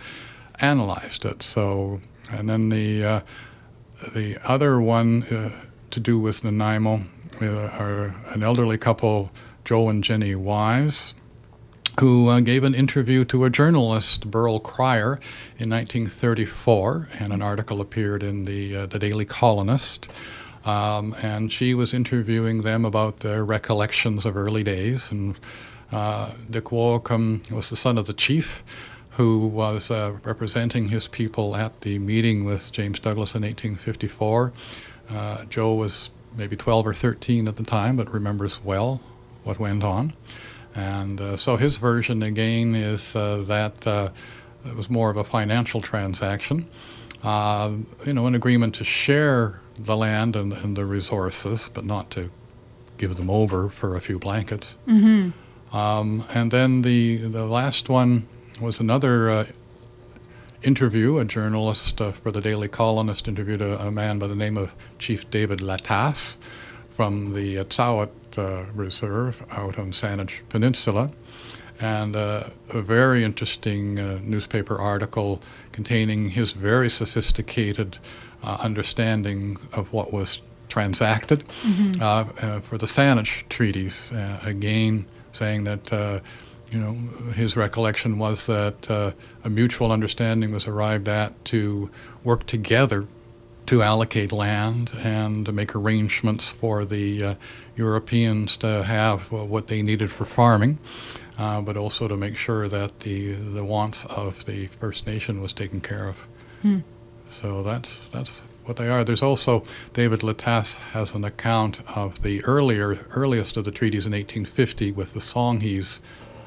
analyzed 0.59 1.25
it. 1.25 1.41
So, 1.41 2.01
and 2.29 2.49
then 2.49 2.69
the 2.69 3.05
uh, 3.05 3.21
the 4.13 4.37
other 4.43 4.79
one 4.81 5.23
uh, 5.23 5.51
to 5.91 5.99
do 5.99 6.19
with 6.19 6.43
Nanaimo 6.43 7.05
an 7.41 8.43
elderly 8.43 8.77
couple, 8.77 9.31
Joe 9.65 9.89
and 9.89 10.03
Jenny 10.03 10.35
Wise, 10.35 11.13
who 11.99 12.27
uh, 12.27 12.39
gave 12.39 12.63
an 12.63 12.73
interview 12.73 13.23
to 13.25 13.45
a 13.45 13.49
journalist, 13.49 14.29
Beryl 14.31 14.59
Cryer, 14.59 15.19
in 15.57 15.69
1934, 15.69 17.09
and 17.19 17.31
an 17.31 17.41
article 17.41 17.81
appeared 17.81 18.23
in 18.23 18.45
the, 18.45 18.75
uh, 18.75 18.85
the 18.87 18.99
Daily 18.99 19.25
Colonist. 19.25 20.09
Um, 20.65 21.15
and 21.21 21.51
she 21.51 21.73
was 21.73 21.93
interviewing 21.93 22.61
them 22.61 22.85
about 22.85 23.19
their 23.19 23.43
recollections 23.43 24.25
of 24.25 24.37
early 24.37 24.63
days. 24.63 25.11
And 25.11 25.37
uh, 25.91 26.31
Dick 26.49 26.65
Woolcombe 26.65 27.51
was 27.51 27.69
the 27.69 27.75
son 27.75 27.97
of 27.97 28.07
the 28.07 28.13
chief 28.13 28.63
who 29.11 29.45
was 29.47 29.91
uh, 29.91 30.17
representing 30.23 30.87
his 30.87 31.07
people 31.07 31.55
at 31.55 31.81
the 31.81 31.99
meeting 31.99 32.45
with 32.45 32.71
James 32.71 32.99
Douglas 32.99 33.35
in 33.35 33.43
1854. 33.43 34.53
Uh, 35.09 35.45
Joe 35.45 35.75
was 35.75 36.09
maybe 36.35 36.55
12 36.55 36.87
or 36.87 36.93
13 36.93 37.47
at 37.47 37.57
the 37.57 37.63
time, 37.63 37.97
but 37.97 38.11
remembers 38.11 38.63
well 38.63 39.01
what 39.43 39.59
went 39.59 39.83
on. 39.83 40.13
And 40.75 41.21
uh, 41.21 41.37
so 41.37 41.57
his 41.57 41.77
version 41.77 42.23
again 42.23 42.75
is 42.75 43.15
uh, 43.15 43.43
that 43.47 43.85
uh, 43.85 44.09
it 44.65 44.75
was 44.75 44.89
more 44.89 45.09
of 45.09 45.17
a 45.17 45.23
financial 45.23 45.81
transaction, 45.81 46.67
uh, 47.23 47.71
you 48.05 48.13
know, 48.13 48.27
an 48.27 48.35
agreement 48.35 48.75
to 48.75 48.83
share 48.83 49.59
the 49.77 49.95
land 49.95 50.35
and, 50.35 50.53
and, 50.53 50.77
the 50.77 50.85
resources, 50.85 51.69
but 51.73 51.83
not 51.83 52.09
to 52.11 52.29
give 52.97 53.17
them 53.17 53.29
over 53.29 53.69
for 53.69 53.95
a 53.95 54.01
few 54.01 54.19
blankets. 54.19 54.77
Mm-hmm. 54.87 55.75
Um, 55.75 56.23
and 56.33 56.51
then 56.51 56.83
the 56.83 57.17
the 57.17 57.45
last 57.45 57.89
one 57.89 58.27
was 58.61 58.79
another 58.79 59.29
uh, 59.29 59.45
interview. 60.63 61.17
A 61.17 61.25
journalist 61.25 62.01
uh, 62.01 62.11
for 62.11 62.31
the 62.31 62.41
Daily 62.41 62.67
Colonist 62.67 63.27
interviewed 63.27 63.61
a, 63.61 63.87
a, 63.87 63.91
man 63.91 64.19
by 64.19 64.27
the 64.27 64.35
name 64.35 64.57
of 64.57 64.75
Chief 64.97 65.29
David 65.29 65.59
Latasse 65.59 66.37
from 66.89 67.33
the 67.33 67.57
Tsawout 67.57 68.09
uh, 68.37 68.71
Reserve 68.73 69.45
out 69.51 69.77
on 69.77 69.91
Saanich 69.91 70.41
Peninsula. 70.49 71.11
And 71.79 72.15
uh, 72.15 72.49
a 72.69 72.81
very 72.81 73.23
interesting 73.23 73.99
uh, 73.99 74.19
newspaper 74.21 74.79
article 74.79 75.41
containing 75.71 76.29
his 76.29 76.53
very 76.53 76.89
sophisticated 76.89 77.97
uh, 78.43 78.57
understanding 78.61 79.57
of 79.73 79.91
what 79.91 80.13
was 80.13 80.39
transacted 80.69 81.47
mm-hmm. 81.47 82.59
for 82.59 82.77
the 82.77 82.85
Saanich 82.85 83.47
treaties. 83.49 84.11
again, 84.43 85.05
saying 85.31 85.65
that 85.65 86.21
you 86.73 86.79
know, 86.79 86.93
his 87.33 87.55
recollection 87.55 88.17
was 88.17 88.47
that 88.47 88.89
uh, 88.89 89.11
a 89.43 89.49
mutual 89.49 89.91
understanding 89.91 90.51
was 90.51 90.65
arrived 90.65 91.07
at 91.07 91.45
to 91.45 91.91
work 92.23 92.47
together 92.47 93.05
to 93.67 93.81
allocate 93.83 94.31
land 94.31 94.91
and 95.03 95.45
to 95.45 95.51
make 95.51 95.75
arrangements 95.75 96.51
for 96.51 96.83
the 96.83 97.23
uh, 97.23 97.35
Europeans 97.75 98.57
to 98.57 98.83
have 98.83 99.31
what 99.31 99.67
they 99.67 99.81
needed 99.83 100.11
for 100.11 100.25
farming, 100.25 100.79
uh, 101.37 101.61
but 101.61 101.77
also 101.77 102.07
to 102.07 102.17
make 102.17 102.35
sure 102.35 102.67
that 102.67 102.99
the 102.99 103.33
the 103.33 103.63
wants 103.63 104.05
of 104.05 104.45
the 104.45 104.67
First 104.67 105.05
Nation 105.05 105.41
was 105.41 105.53
taken 105.53 105.79
care 105.79 106.07
of. 106.07 106.27
Hmm. 106.61 106.79
So 107.29 107.61
that's 107.63 108.09
that's 108.09 108.41
what 108.65 108.77
they 108.77 108.89
are. 108.89 109.03
There's 109.03 109.21
also 109.21 109.63
David 109.93 110.21
Latasse 110.21 110.77
has 110.91 111.13
an 111.13 111.23
account 111.23 111.81
of 111.95 112.23
the 112.23 112.43
earlier 112.45 112.99
earliest 113.11 113.57
of 113.57 113.63
the 113.63 113.71
treaties 113.71 114.05
in 114.05 114.11
1850 114.11 114.91
with 114.91 115.13
the 115.13 115.19
Songhees 115.19 115.99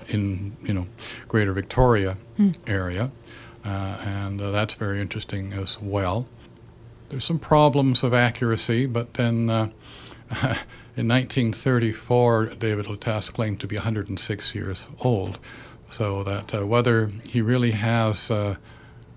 in 0.09 0.57
you 0.63 0.75
know 0.75 0.87
Greater 1.29 1.53
Victoria 1.53 2.17
hmm. 2.37 2.51
area, 2.67 3.11
uh, 3.65 3.99
and 4.05 4.41
uh, 4.41 4.51
that's 4.51 4.75
very 4.75 5.01
interesting 5.01 5.53
as 5.53 5.81
well. 5.81 6.27
There's 7.09 7.25
some 7.25 7.39
problems 7.39 8.03
of 8.03 8.13
accuracy, 8.13 8.87
but 8.87 9.15
then 9.15 9.49
uh, 9.49 9.69
in 10.97 11.09
1934, 11.09 12.55
David 12.59 12.87
Latasse 12.87 13.33
claimed 13.33 13.61
to 13.61 13.67
be 13.67 13.77
106 13.77 14.55
years 14.55 14.89
old, 15.01 15.39
so 15.89 16.25
that 16.25 16.55
uh, 16.55 16.67
whether 16.67 17.07
he 17.07 17.41
really 17.41 17.71
has 17.73 18.31
uh, 18.31 18.57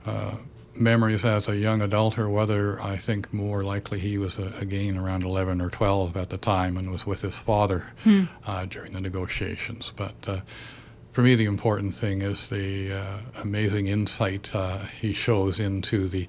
uh, 0.05 0.36
memories 0.79 1.25
as 1.25 1.48
a 1.48 1.58
young 1.58 1.81
adult 1.81 2.17
or 2.17 2.29
whether 2.29 2.81
I 2.81 2.98
think 2.98 3.34
more 3.34 3.63
likely 3.63 4.00
he 4.00 4.17
was 4.17 4.38
again 4.38 4.98
around 4.98 5.24
11 5.24 5.62
or 5.62 5.69
12 5.69 6.15
at 6.15 6.29
the 6.29 6.38
time 6.38 6.77
and 6.77 6.91
was 6.91 7.05
with 7.05 7.22
his 7.22 7.38
father 7.38 7.91
hmm. 8.03 8.25
uh, 8.46 8.65
during 8.65 8.93
the 8.93 9.01
negotiations. 9.01 9.93
But 9.96 10.15
uh, 10.27 10.41
for 11.11 11.21
me, 11.21 11.35
the 11.35 11.45
important 11.45 11.95
thing 11.95 12.21
is 12.21 12.47
the 12.47 12.93
uh, 12.93 13.17
amazing 13.41 13.87
insight 13.87 14.53
uh, 14.53 14.79
he 15.01 15.13
shows 15.13 15.59
into 15.59 16.07
the 16.07 16.27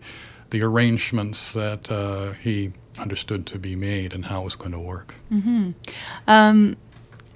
the 0.51 0.63
arrangements 0.63 1.53
that 1.53 1.91
uh, 1.93 2.33
he 2.33 2.73
understood 2.99 3.47
to 3.47 3.59
be 3.59 3.77
made 3.77 4.13
and 4.13 4.27
how 4.27 4.41
it 4.41 4.45
was 4.45 4.57
going 4.57 4.73
to 4.73 4.81
work. 4.81 5.15
Mm-hmm. 5.31 5.71
Um, 6.27 6.77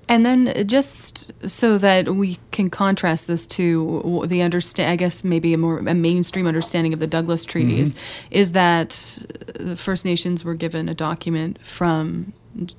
and 0.08 0.26
then 0.26 0.66
just 0.66 1.32
so 1.48 1.78
that 1.78 2.14
we 2.14 2.38
can 2.50 2.68
contrast 2.68 3.26
this 3.26 3.46
to 3.46 4.24
the 4.26 4.42
understand, 4.42 4.90
I 4.90 4.96
guess 4.96 5.24
maybe 5.24 5.54
a 5.54 5.58
more 5.58 5.78
a 5.78 5.94
mainstream 5.94 6.46
understanding 6.46 6.92
of 6.92 7.00
the 7.00 7.06
Douglas 7.06 7.44
treaties, 7.44 7.94
mm-hmm. 7.94 8.34
is 8.34 8.52
that 8.52 8.90
the 9.54 9.76
First 9.76 10.04
Nations 10.04 10.44
were 10.44 10.54
given 10.54 10.88
a 10.88 10.94
document 10.94 11.64
from 11.64 12.32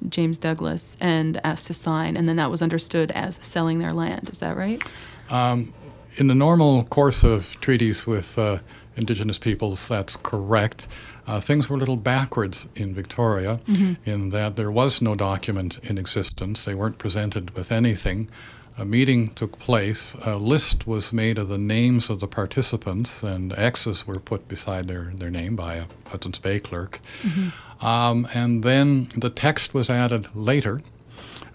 James 0.10 0.38
Douglas 0.38 0.98
and 1.00 1.40
asked 1.44 1.68
to 1.68 1.74
sign, 1.74 2.18
and 2.18 2.28
then 2.28 2.36
that 2.38 2.52
was 2.52 2.62
understood 2.62 3.12
as 3.12 3.36
selling 3.36 3.80
their 3.80 3.94
land. 3.94 4.30
Is 4.30 4.40
that 4.40 4.56
right? 4.56 4.82
Um, 5.30 5.74
in 6.18 6.28
the 6.28 6.36
normal 6.36 6.84
course 6.86 7.24
of 7.24 7.60
treaties 7.62 8.08
with 8.08 8.38
uh, 8.38 8.60
Indigenous 8.96 9.40
peoples, 9.40 9.88
that's 9.88 10.16
correct. 10.16 10.88
Uh, 11.28 11.40
things 11.40 11.70
were 11.70 11.76
a 11.76 11.80
little 11.80 11.98
backwards 11.98 12.68
in 12.76 12.94
Victoria 12.94 13.60
mm-hmm. 13.68 14.10
in 14.10 14.30
that 14.30 14.56
there 14.56 14.72
was 14.72 15.02
no 15.02 15.16
document 15.16 15.80
in 15.84 15.98
existence. 15.98 16.66
They 16.66 16.76
weren't 16.76 16.98
presented 16.98 17.52
with 17.52 17.72
anything. 17.72 18.30
A 18.78 18.84
meeting 18.84 19.30
took 19.30 19.58
place. 19.58 20.16
A 20.26 20.36
list 20.36 20.86
was 20.86 21.14
made 21.14 21.38
of 21.38 21.48
the 21.48 21.58
names 21.58 22.10
of 22.10 22.20
the 22.20 22.28
participants, 22.28 23.24
and 23.24 23.54
X's 23.58 24.06
were 24.06 24.20
put 24.20 24.50
beside 24.50 24.90
their, 24.90 25.12
their 25.16 25.30
name 25.30 25.56
by 25.56 25.76
a 25.76 25.86
Hudson's 26.08 26.40
Bay 26.40 26.60
clerk. 26.60 27.00
Mm-hmm. 27.22 27.86
Um, 27.86 28.28
and 28.34 28.64
then 28.64 29.10
the 29.16 29.30
text 29.30 29.74
was 29.74 29.90
added 29.90 30.28
later. 30.36 30.82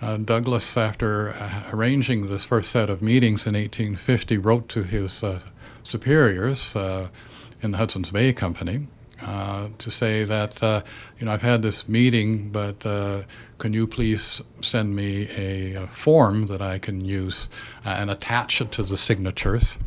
Uh, 0.01 0.17
Douglas, 0.17 0.79
after 0.79 1.31
uh, 1.31 1.65
arranging 1.73 2.29
this 2.29 2.47
first 2.47 2.71
set 2.71 2.89
of 2.89 3.03
meetings 3.03 3.47
in 3.47 3.53
1850, 3.53 4.39
wrote 4.39 4.69
to 4.71 4.83
his 4.83 5.23
uh, 5.23 5.41
superiors 5.83 6.75
uh, 6.75 7.09
in 7.61 7.73
the 7.73 7.77
Hudson's 7.77 8.11
Bay 8.11 8.33
Company 8.33 8.87
uh, 9.23 9.69
to 9.79 9.91
say 9.91 10.25
that, 10.25 10.63
uh, 10.63 10.83
you 11.19 11.27
know, 11.27 11.33
I've 11.33 11.43
had 11.43 11.63
this 11.63 11.89
meeting, 11.89 12.51
but 12.51 12.85
uh, 12.87 13.23
can 13.61 13.75
you 13.75 13.87
please 13.87 14.41
send 14.63 14.97
me 14.97 15.29
a, 15.37 15.75
a 15.75 15.87
form 15.87 16.47
that 16.47 16.63
I 16.63 16.79
can 16.79 17.05
use 17.05 17.49
uh, 17.85 17.91
and 17.91 18.11
attach 18.11 18.61
it 18.61 18.73
to 18.73 18.83
the 18.83 18.97
signatures? 18.97 19.79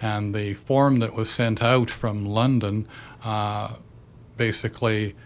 And 0.00 0.34
the 0.34 0.54
form 0.54 0.98
that 1.00 1.14
was 1.14 1.30
sent 1.30 1.62
out 1.62 1.90
from 1.90 2.26
London 2.26 2.86
uh, 3.24 3.76
basically 4.36 5.16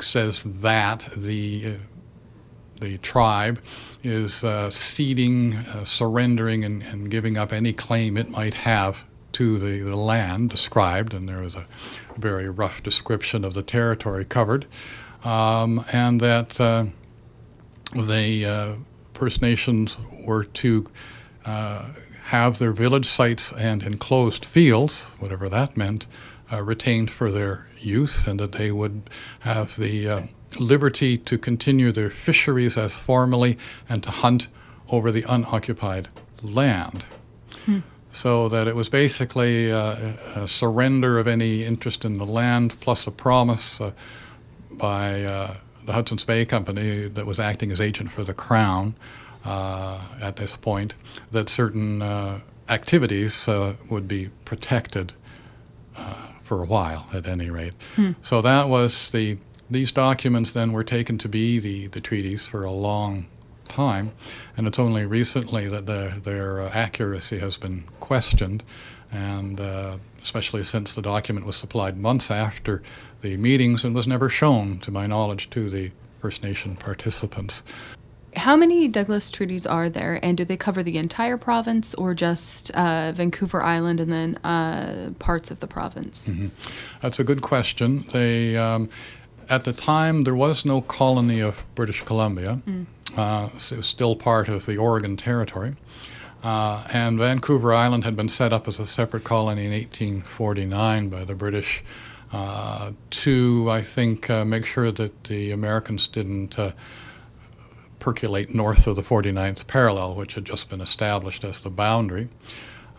says 0.00 0.42
that 0.44 1.08
the 1.16 1.76
the 2.80 2.98
tribe 2.98 3.60
is 4.02 4.44
ceding, 4.74 5.62
surrendering, 5.84 6.64
and, 6.64 6.82
and 6.82 7.10
giving 7.10 7.36
up 7.36 7.52
any 7.52 7.72
claim 7.72 8.16
it 8.16 8.28
might 8.28 8.54
have 8.54 9.04
to 9.32 9.58
the, 9.58 9.78
the 9.78 9.96
land 9.96 10.50
described, 10.50 11.14
and 11.14 11.28
there 11.28 11.42
was 11.42 11.54
a 11.54 11.66
very 12.16 12.48
rough 12.48 12.82
description 12.82 13.44
of 13.44 13.54
the 13.54 13.62
territory 13.62 14.24
covered, 14.24 14.66
um, 15.24 15.84
and 15.92 16.20
that 16.20 16.60
uh, 16.60 16.86
the 17.92 18.46
uh, 18.46 18.72
First 19.14 19.42
Nations 19.42 19.96
were 20.24 20.44
to 20.44 20.86
uh, 21.44 21.90
have 22.24 22.58
their 22.58 22.72
village 22.72 23.06
sites 23.06 23.52
and 23.52 23.82
enclosed 23.82 24.44
fields, 24.44 25.10
whatever 25.18 25.48
that 25.48 25.76
meant, 25.76 26.06
uh, 26.52 26.62
retained 26.62 27.10
for 27.10 27.30
their 27.30 27.66
use, 27.78 28.26
and 28.26 28.40
that 28.40 28.52
they 28.52 28.70
would 28.70 29.02
have 29.40 29.76
the 29.76 30.08
uh, 30.08 30.22
liberty 30.58 31.18
to 31.18 31.38
continue 31.38 31.92
their 31.92 32.10
fisheries 32.10 32.76
as 32.76 32.98
formerly 32.98 33.58
and 33.88 34.02
to 34.02 34.10
hunt 34.10 34.48
over 34.90 35.10
the 35.10 35.24
unoccupied 35.28 36.08
land. 36.42 37.06
Hmm 37.64 37.80
so 38.12 38.48
that 38.50 38.68
it 38.68 38.76
was 38.76 38.90
basically 38.90 39.72
uh, 39.72 40.12
a 40.36 40.46
surrender 40.46 41.18
of 41.18 41.26
any 41.26 41.64
interest 41.64 42.04
in 42.04 42.18
the 42.18 42.26
land 42.26 42.78
plus 42.80 43.06
a 43.06 43.10
promise 43.10 43.80
uh, 43.80 43.90
by 44.70 45.24
uh, 45.24 45.54
the 45.86 45.92
Hudson's 45.92 46.24
Bay 46.24 46.44
Company 46.44 47.08
that 47.08 47.26
was 47.26 47.40
acting 47.40 47.70
as 47.70 47.80
agent 47.80 48.12
for 48.12 48.24
the 48.24 48.34
Crown 48.34 48.94
uh, 49.44 50.00
at 50.20 50.36
this 50.36 50.56
point 50.56 50.94
that 51.30 51.48
certain 51.48 52.02
uh, 52.02 52.40
activities 52.68 53.48
uh, 53.48 53.74
would 53.90 54.06
be 54.06 54.30
protected 54.44 55.12
uh, 55.96 56.28
for 56.42 56.62
a 56.62 56.66
while, 56.66 57.06
at 57.12 57.26
any 57.26 57.50
rate. 57.50 57.74
Hmm. 57.96 58.12
So 58.22 58.42
that 58.42 58.68
was 58.68 59.10
the. 59.10 59.38
These 59.70 59.92
documents 59.92 60.52
then 60.52 60.72
were 60.72 60.84
taken 60.84 61.16
to 61.16 61.28
be 61.30 61.58
the, 61.58 61.86
the 61.86 62.00
treaties 62.00 62.46
for 62.46 62.62
a 62.62 62.70
long 62.70 63.26
time, 63.64 64.12
and 64.54 64.66
it's 64.66 64.78
only 64.78 65.06
recently 65.06 65.66
that 65.66 65.86
the, 65.86 66.20
their 66.22 66.60
accuracy 66.60 67.38
has 67.38 67.56
been 67.56 67.84
questioned, 67.98 68.62
and 69.10 69.58
uh, 69.58 69.96
especially 70.22 70.64
since 70.64 70.94
the 70.94 71.02
document 71.02 71.46
was 71.46 71.56
supplied 71.56 71.96
months 71.96 72.30
after 72.30 72.82
the 73.20 73.36
meetings 73.36 73.84
and 73.84 73.94
was 73.94 74.06
never 74.06 74.28
shown, 74.28 74.78
to 74.80 74.90
my 74.90 75.06
knowledge, 75.06 75.50
to 75.50 75.70
the 75.70 75.90
First 76.20 76.42
Nation 76.42 76.76
participants. 76.76 77.62
How 78.34 78.56
many 78.56 78.88
Douglas 78.88 79.30
treaties 79.30 79.66
are 79.66 79.90
there, 79.90 80.18
and 80.22 80.38
do 80.38 80.44
they 80.44 80.56
cover 80.56 80.82
the 80.82 80.96
entire 80.96 81.36
province 81.36 81.92
or 81.94 82.14
just 82.14 82.70
uh, 82.70 83.12
Vancouver 83.12 83.62
Island 83.62 84.00
and 84.00 84.10
then 84.10 84.36
uh, 84.36 85.12
parts 85.18 85.50
of 85.50 85.60
the 85.60 85.66
province? 85.66 86.28
Mm-hmm. 86.28 86.48
That's 87.02 87.18
a 87.18 87.24
good 87.24 87.42
question. 87.42 88.06
They, 88.12 88.56
um, 88.56 88.88
at 89.50 89.64
the 89.64 89.72
time, 89.74 90.24
there 90.24 90.34
was 90.34 90.64
no 90.64 90.80
colony 90.80 91.40
of 91.40 91.64
British 91.74 92.02
Columbia. 92.02 92.62
Mm. 92.66 92.86
Uh, 93.14 93.50
so 93.58 93.74
it 93.74 93.78
was 93.78 93.86
still 93.86 94.16
part 94.16 94.48
of 94.48 94.64
the 94.64 94.78
Oregon 94.78 95.18
Territory. 95.18 95.74
Uh, 96.42 96.84
and 96.92 97.18
Vancouver 97.18 97.72
Island 97.72 98.04
had 98.04 98.16
been 98.16 98.28
set 98.28 98.52
up 98.52 98.66
as 98.66 98.80
a 98.80 98.86
separate 98.86 99.22
colony 99.22 99.66
in 99.66 99.72
1849 99.72 101.08
by 101.08 101.24
the 101.24 101.34
British 101.34 101.84
uh, 102.32 102.92
to, 103.10 103.68
I 103.70 103.82
think, 103.82 104.28
uh, 104.28 104.44
make 104.44 104.64
sure 104.64 104.90
that 104.90 105.24
the 105.24 105.52
Americans 105.52 106.08
didn't 106.08 106.58
uh, 106.58 106.72
percolate 108.00 108.54
north 108.54 108.86
of 108.88 108.96
the 108.96 109.02
49th 109.02 109.68
parallel, 109.68 110.14
which 110.16 110.34
had 110.34 110.44
just 110.44 110.68
been 110.68 110.80
established 110.80 111.44
as 111.44 111.62
the 111.62 111.70
boundary. 111.70 112.28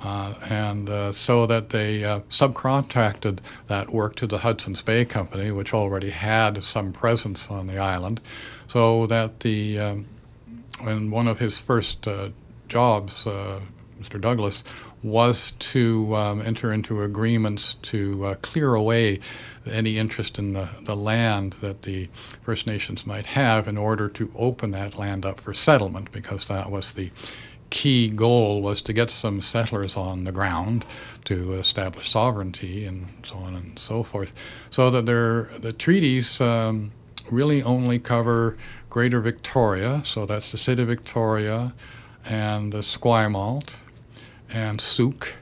Uh, 0.01 0.35
and 0.49 0.89
uh, 0.89 1.13
so 1.13 1.45
that 1.47 1.69
they 1.69 2.01
subcontracted 2.29 3.39
that 3.67 3.89
work 3.89 4.15
to 4.15 4.27
the 4.27 4.39
Hudson's 4.39 4.81
Bay 4.81 5.05
Company, 5.05 5.49
which 5.49 5.73
already 5.73 6.09
had 6.09 6.63
some 6.63 6.91
presence 6.91 7.49
on 7.49 7.67
the 7.67 7.77
island, 7.77 8.19
so 8.67 9.07
that 9.07 9.39
the 9.39 9.79
um, 9.79 10.05
when 10.81 11.09
one 11.09 11.27
of 11.29 11.39
his 11.39 11.59
first 11.59 12.05
uh, 12.05 12.29
jobs, 12.73 13.27
uh, 13.27 13.59
Mr. 14.01 14.19
Douglas, 14.19 14.63
was 15.03 15.51
to 15.59 16.15
um, 16.15 16.41
enter 16.41 16.73
into 16.73 17.03
agreements 17.03 17.75
to 17.83 18.25
uh, 18.25 18.35
clear 18.41 18.73
away 18.73 19.19
any 19.69 19.99
interest 19.99 20.39
in 20.39 20.53
the, 20.53 20.67
the 20.81 20.95
land 20.95 21.53
that 21.61 21.83
the 21.83 22.09
First 22.41 22.65
Nations 22.65 23.05
might 23.05 23.27
have 23.27 23.67
in 23.67 23.77
order 23.77 24.09
to 24.09 24.31
open 24.35 24.71
that 24.71 24.97
land 24.97 25.23
up 25.23 25.39
for 25.39 25.53
settlement, 25.53 26.11
because 26.11 26.45
that 26.45 26.71
was 26.71 26.93
the 26.93 27.11
key 27.69 28.07
goal 28.07 28.61
was 28.61 28.81
to 28.81 28.91
get 28.91 29.11
some 29.11 29.41
settlers 29.41 29.95
on 29.95 30.23
the 30.23 30.31
ground 30.31 30.83
to 31.25 31.53
establish 31.53 32.09
sovereignty 32.09 32.85
and 32.85 33.07
so 33.23 33.35
on 33.35 33.53
and 33.53 33.77
so 33.77 34.01
forth. 34.01 34.33
So 34.71 34.89
that 34.89 35.05
there, 35.05 35.43
the 35.59 35.73
treaties 35.73 36.41
um, 36.41 36.91
really 37.29 37.61
only 37.61 37.99
cover 37.99 38.57
Greater 38.89 39.21
Victoria, 39.21 40.01
so 40.05 40.25
that's 40.25 40.51
the 40.51 40.57
city 40.57 40.81
of 40.81 40.87
Victoria 40.87 41.73
and 42.25 42.71
the 42.71 42.79
Esquimalt 42.79 43.77
and 44.51 44.79
Sooke 44.79 45.35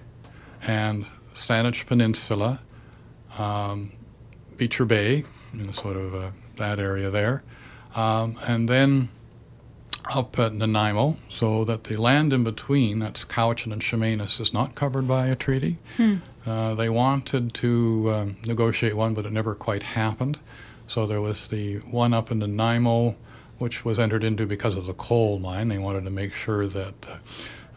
and 0.62 1.06
Saanich 1.34 1.86
Peninsula, 1.86 2.60
um, 3.38 3.94
Beecher 4.58 4.86
Bay, 4.86 5.24
in 5.54 5.74
sort 5.74 5.98
of 5.98 6.14
uh, 6.14 6.32
that 6.58 6.80
area 6.80 7.10
there, 7.10 7.44
um, 7.96 8.38
and 8.48 8.70
then 8.70 9.10
up 10.14 10.38
at 10.40 10.54
Nanaimo, 10.54 11.18
so 11.30 11.64
that 11.66 11.86
the 11.86 11.98
land 11.98 12.34
in 12.34 12.44
between, 12.44 13.00
that's 13.00 13.24
Cowichan 13.24 13.72
and 13.72 13.82
Chemainus, 13.82 14.40
is 14.40 14.54
not 14.54 14.76
covered 14.76 15.08
by 15.08 15.28
a 15.28 15.36
treaty. 15.36 15.78
Hmm. 15.98 16.18
Uh, 16.46 16.74
they 16.74 16.90
wanted 16.90 17.54
to 17.54 18.12
um, 18.14 18.38
negotiate 18.46 18.96
one, 18.96 19.14
but 19.14 19.26
it 19.26 19.32
never 19.32 19.54
quite 19.54 19.84
happened. 19.84 20.40
So 20.88 21.06
there 21.06 21.22
was 21.22 21.48
the 21.48 21.78
one 21.78 22.14
up 22.14 22.32
in 22.32 22.40
Nanaimo, 22.40 23.16
which 23.62 23.86
was 23.86 24.00
entered 24.00 24.24
into 24.24 24.46
because 24.46 24.76
of 24.76 24.86
the 24.86 24.94
coal 24.94 25.40
mine. 25.40 25.68
They 25.68 25.78
wanted 25.78 26.04
to 26.06 26.10
make 26.10 26.34
sure 26.34 26.66
that 26.68 26.96
uh, 27.08 27.18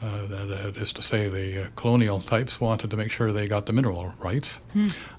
uh, 0.02 0.26
that 0.26 0.76
is 0.76 0.92
to 0.92 1.02
say, 1.02 1.28
the 1.28 1.64
uh, 1.64 1.66
colonial 1.76 2.20
types 2.20 2.60
wanted 2.60 2.90
to 2.90 2.96
make 2.96 3.10
sure 3.10 3.32
they 3.32 3.48
got 3.48 3.66
the 3.66 3.72
mineral 3.72 4.12
rights. 4.18 4.60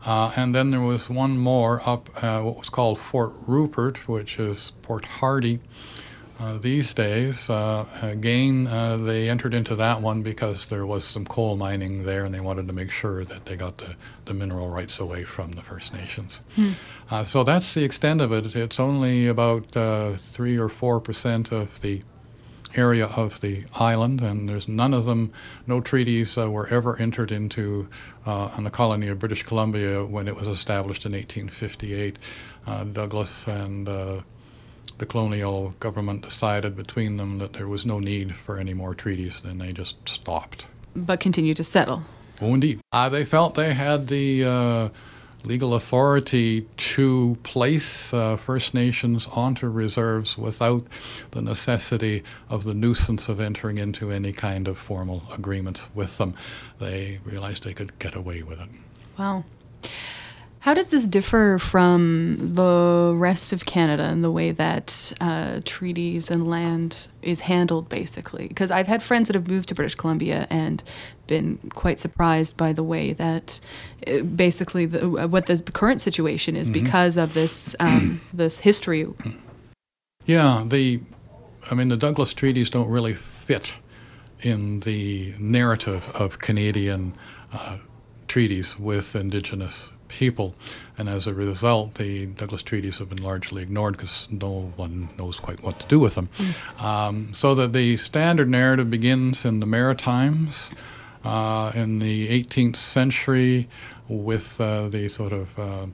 Uh, 0.05 0.31
and 0.35 0.53
then 0.53 0.71
there 0.71 0.81
was 0.81 1.09
one 1.09 1.37
more 1.37 1.81
up 1.87 2.09
uh, 2.23 2.41
what 2.41 2.57
was 2.57 2.69
called 2.69 2.99
Fort 2.99 3.31
Rupert, 3.47 4.07
which 4.07 4.37
is 4.37 4.73
Port 4.81 5.05
Hardy. 5.05 5.59
Uh, 6.37 6.57
these 6.57 6.93
days, 6.93 7.49
uh, 7.49 7.85
again, 8.01 8.65
they 9.05 9.29
entered 9.29 9.53
into 9.53 9.75
that 9.75 10.01
one 10.01 10.21
because 10.21 10.65
there 10.65 10.85
was 10.85 11.05
some 11.05 11.25
coal 11.25 11.55
mining 11.55 12.03
there 12.03 12.25
and 12.25 12.33
they 12.33 12.41
wanted 12.41 12.67
to 12.67 12.73
make 12.73 12.91
sure 12.91 13.23
that 13.23 13.45
they 13.45 13.55
got 13.55 13.77
the, 13.77 13.95
the 14.25 14.33
mineral 14.33 14.69
rights 14.69 14.99
away 14.99 15.23
from 15.23 15.53
the 15.53 15.61
First 15.61 15.93
Nations. 15.93 16.41
Hmm. 16.55 17.23
so 17.23 17.43
that's 17.43 17.73
the 17.73 17.85
extent 17.85 18.19
of 18.19 18.33
it. 18.33 18.53
It's 18.55 18.79
only 18.79 19.27
about 19.27 19.71
3 19.71 20.57
or 20.57 20.69
4 20.69 20.99
percent 20.99 21.51
of 21.51 21.79
the 21.81 22.01
area 22.77 23.07
of 23.07 23.41
the 23.41 23.63
island, 23.75 24.21
and 24.21 24.47
there's 24.47 24.67
none 24.67 24.93
of 24.93 25.05
them, 25.05 25.31
no 25.67 25.81
treaties 25.81 26.37
uh, 26.37 26.49
were 26.49 26.67
ever 26.67 26.97
entered 26.97 27.31
into 27.31 27.87
uh, 28.25 28.49
on 28.57 28.63
the 28.63 28.69
colony 28.69 29.07
of 29.07 29.19
British 29.19 29.43
Columbia 29.43 30.05
when 30.05 30.27
it 30.27 30.35
was 30.35 30.47
established 30.47 31.05
in 31.05 31.13
1858. 31.13 32.17
Uh, 32.67 32.83
Douglas 32.85 33.47
and 33.47 33.87
uh, 33.87 34.21
the 34.97 35.05
colonial 35.05 35.75
government 35.79 36.23
decided 36.23 36.75
between 36.75 37.17
them 37.17 37.39
that 37.39 37.53
there 37.53 37.67
was 37.67 37.85
no 37.85 37.99
need 37.99 38.35
for 38.35 38.57
any 38.57 38.73
more 38.73 38.95
treaties, 38.95 39.41
and 39.43 39.59
they 39.61 39.73
just 39.73 39.95
stopped. 40.07 40.67
But 40.95 41.19
continued 41.19 41.57
to 41.57 41.63
settle. 41.63 42.03
Oh, 42.41 42.53
indeed. 42.53 42.79
Uh, 42.91 43.09
they 43.09 43.25
felt 43.25 43.55
they 43.55 43.73
had 43.73 44.07
the 44.07 44.43
uh, 44.43 44.89
legal 45.45 45.73
authority 45.73 46.67
to 46.77 47.37
place 47.43 48.13
uh, 48.13 48.35
First 48.35 48.73
Nations 48.73 49.27
onto 49.27 49.67
reserves 49.67 50.37
without 50.37 50.85
the 51.31 51.41
necessity 51.41 52.23
of 52.49 52.63
the 52.63 52.73
nuisance 52.73 53.29
of 53.29 53.39
entering 53.39 53.77
into 53.77 54.11
any 54.11 54.33
kind 54.33 54.67
of 54.67 54.77
formal 54.77 55.23
agreements 55.33 55.89
with 55.93 56.17
them. 56.17 56.35
They 56.79 57.19
realized 57.23 57.63
they 57.63 57.73
could 57.73 57.97
get 57.99 58.15
away 58.15 58.41
with 58.41 58.59
it. 58.59 58.69
Wow. 59.17 59.43
How 60.65 60.73
does 60.73 60.89
this 60.89 61.05
differ 61.05 61.59
from 61.59 62.37
the 62.39 63.13
rest 63.15 63.53
of 63.53 63.67
Canada 63.67 64.01
and 64.01 64.23
the 64.23 64.31
way 64.31 64.49
that 64.49 65.13
uh, 65.21 65.61
treaties 65.63 66.31
and 66.31 66.49
land 66.49 67.07
is 67.21 67.41
handled, 67.41 67.87
basically? 67.87 68.47
Because 68.47 68.71
I've 68.71 68.87
had 68.87 69.03
friends 69.03 69.27
that 69.27 69.35
have 69.35 69.47
moved 69.47 69.69
to 69.69 69.75
British 69.75 69.93
Columbia 69.93 70.47
and 70.49 70.83
been 71.27 71.59
quite 71.75 71.99
surprised 71.99 72.57
by 72.57 72.73
the 72.73 72.81
way 72.81 73.13
that 73.13 73.59
uh, 74.07 74.23
basically 74.23 74.87
the, 74.87 75.05
uh, 75.05 75.27
what 75.27 75.45
the 75.45 75.61
current 75.71 76.01
situation 76.01 76.55
is 76.55 76.71
mm-hmm. 76.71 76.83
because 76.83 77.15
of 77.15 77.35
this 77.35 77.75
um, 77.79 78.19
this 78.33 78.61
history. 78.61 79.05
Yeah, 80.25 80.63
the 80.65 80.99
I 81.69 81.75
mean 81.75 81.89
the 81.89 81.97
Douglas 81.97 82.33
treaties 82.33 82.71
don't 82.71 82.89
really 82.89 83.13
fit 83.13 83.77
in 84.41 84.79
the 84.79 85.35
narrative 85.37 86.09
of 86.15 86.39
Canadian 86.39 87.13
uh, 87.53 87.77
treaties 88.27 88.79
with 88.79 89.15
Indigenous 89.15 89.91
people. 90.07 90.55
And 90.97 91.09
as 91.09 91.27
a 91.27 91.33
result, 91.33 91.95
the 91.95 92.27
Douglas 92.27 92.63
treaties 92.63 92.99
have 92.99 93.09
been 93.09 93.21
largely 93.21 93.61
ignored 93.61 93.97
because 93.97 94.27
no 94.31 94.73
one 94.75 95.09
knows 95.17 95.39
quite 95.39 95.61
what 95.63 95.79
to 95.79 95.87
do 95.87 95.99
with 95.99 96.15
them. 96.15 96.29
Mm. 96.35 96.83
Um, 96.83 97.33
so 97.33 97.55
that 97.55 97.73
the 97.73 97.97
standard 97.97 98.49
narrative 98.49 98.89
begins 98.89 99.45
in 99.45 99.59
the 99.59 99.65
Maritimes 99.65 100.71
uh, 101.23 101.71
in 101.75 101.99
the 101.99 102.43
18th 102.43 102.77
century 102.77 103.67
with 104.07 104.61
uh, 104.61 104.87
the 104.89 105.09
sort 105.09 105.33
of 105.33 105.59
uh, 105.59 105.87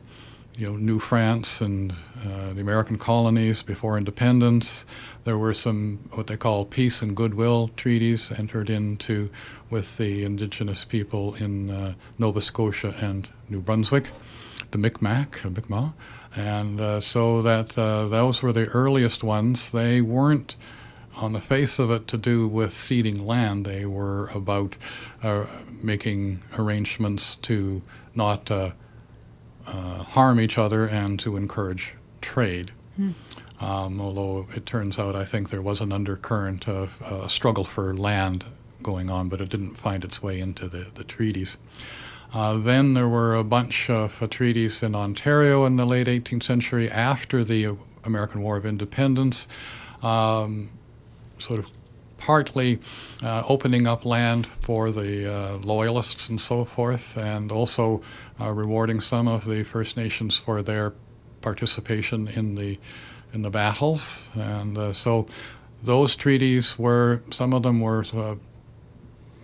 you 0.61 0.69
know, 0.69 0.75
New 0.75 0.99
France 0.99 1.59
and 1.59 1.91
uh, 2.23 2.53
the 2.53 2.61
American 2.61 2.95
colonies 2.95 3.63
before 3.63 3.97
independence. 3.97 4.85
There 5.23 5.35
were 5.35 5.55
some 5.55 6.07
what 6.11 6.27
they 6.27 6.37
call 6.37 6.65
peace 6.65 7.01
and 7.01 7.17
goodwill 7.17 7.69
treaties 7.69 8.31
entered 8.31 8.69
into 8.69 9.31
with 9.71 9.97
the 9.97 10.23
indigenous 10.23 10.85
people 10.85 11.33
in 11.33 11.71
uh, 11.71 11.93
Nova 12.19 12.41
Scotia 12.41 12.93
and 13.01 13.27
New 13.49 13.59
Brunswick, 13.59 14.11
the 14.69 14.77
Micmac, 14.77 15.43
Mi'kmaq, 15.43 15.93
and 16.35 16.79
uh, 16.79 17.01
so 17.01 17.41
that 17.41 17.75
uh, 17.75 18.07
those 18.07 18.43
were 18.43 18.53
the 18.53 18.67
earliest 18.67 19.23
ones. 19.23 19.71
They 19.71 19.99
weren't 19.99 20.55
on 21.15 21.33
the 21.33 21.41
face 21.41 21.79
of 21.79 21.89
it 21.89 22.07
to 22.09 22.17
do 22.17 22.47
with 22.47 22.71
ceding 22.71 23.25
land. 23.25 23.65
They 23.65 23.87
were 23.87 24.27
about 24.27 24.77
uh, 25.23 25.47
making 25.81 26.41
arrangements 26.55 27.33
to 27.37 27.81
not 28.13 28.51
uh, 29.67 29.91
uh, 30.01 30.03
harm 30.03 30.39
each 30.39 30.57
other 30.57 30.87
and 30.87 31.19
to 31.19 31.37
encourage 31.37 31.93
trade. 32.21 32.71
Hmm. 32.95 33.11
Um, 33.59 34.01
although 34.01 34.47
it 34.55 34.65
turns 34.65 34.97
out, 34.97 35.15
I 35.15 35.23
think 35.23 35.49
there 35.49 35.61
was 35.61 35.81
an 35.81 35.91
undercurrent 35.91 36.67
of 36.67 37.01
a 37.01 37.29
struggle 37.29 37.63
for 37.63 37.93
land 37.93 38.45
going 38.81 39.11
on, 39.11 39.29
but 39.29 39.39
it 39.39 39.49
didn't 39.49 39.75
find 39.75 40.03
its 40.03 40.23
way 40.23 40.39
into 40.39 40.67
the, 40.67 40.87
the 40.95 41.03
treaties. 41.03 41.57
Uh, 42.33 42.57
then 42.57 42.95
there 42.95 43.07
were 43.07 43.35
a 43.35 43.43
bunch 43.43 43.89
of 43.89 44.23
uh, 44.23 44.27
treaties 44.27 44.81
in 44.81 44.95
Ontario 44.95 45.65
in 45.65 45.75
the 45.75 45.85
late 45.85 46.07
18th 46.07 46.43
century 46.43 46.89
after 46.89 47.43
the 47.43 47.77
American 48.03 48.41
War 48.41 48.57
of 48.57 48.65
Independence, 48.65 49.47
um, 50.01 50.71
sort 51.37 51.59
of 51.59 51.69
partly 52.21 52.79
uh, 53.23 53.43
opening 53.49 53.87
up 53.87 54.05
land 54.05 54.45
for 54.45 54.91
the 54.91 55.27
uh, 55.27 55.57
loyalists 55.57 56.29
and 56.29 56.39
so 56.39 56.63
forth, 56.65 57.17
and 57.17 57.51
also 57.51 58.01
uh, 58.39 58.51
rewarding 58.51 59.01
some 59.01 59.27
of 59.27 59.45
the 59.45 59.63
First 59.63 59.97
Nations 59.97 60.37
for 60.37 60.61
their 60.61 60.93
participation 61.41 62.27
in 62.27 62.55
the 62.55 62.77
in 63.33 63.41
the 63.41 63.49
battles. 63.49 64.29
And 64.35 64.77
uh, 64.77 64.93
so 64.93 65.25
those 65.83 66.15
treaties 66.15 66.77
were 66.77 67.21
some 67.31 67.53
of 67.53 67.63
them 67.63 67.79
were 67.79 68.05
uh, 68.13 68.35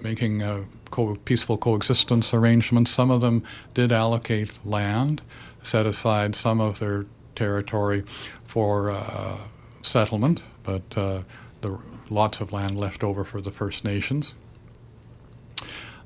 making 0.03 0.43
co- 0.91 1.15
peaceful 1.25 1.57
coexistence 1.57 2.33
arrangements. 2.33 2.91
Some 2.91 3.11
of 3.11 3.21
them 3.21 3.43
did 3.73 3.91
allocate 3.91 4.59
land, 4.65 5.21
set 5.63 5.85
aside 5.85 6.35
some 6.35 6.61
of 6.61 6.79
their 6.79 7.05
territory 7.35 8.03
for 8.45 8.91
uh, 8.91 9.37
settlement, 9.81 10.43
but 10.63 10.97
uh, 10.97 11.21
the 11.61 11.79
lots 12.09 12.41
of 12.41 12.51
land 12.53 12.75
left 12.75 13.03
over 13.03 13.23
for 13.23 13.41
the 13.41 13.51
First 13.51 13.83
Nations. 13.83 14.33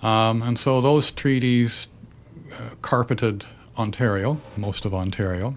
Um, 0.01 0.41
and 0.41 0.57
so 0.57 0.81
those 0.81 1.11
treaties 1.11 1.87
uh, 2.53 2.75
carpeted 2.81 3.45
Ontario, 3.77 4.41
most 4.57 4.85
of 4.85 4.93
Ontario. 4.93 5.55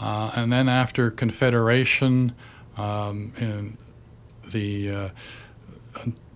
Uh, 0.00 0.32
and 0.36 0.52
then 0.52 0.68
after 0.68 1.10
Confederation, 1.10 2.34
um, 2.76 3.32
in 3.38 3.76
the 4.52 4.90
uh, 4.90 5.08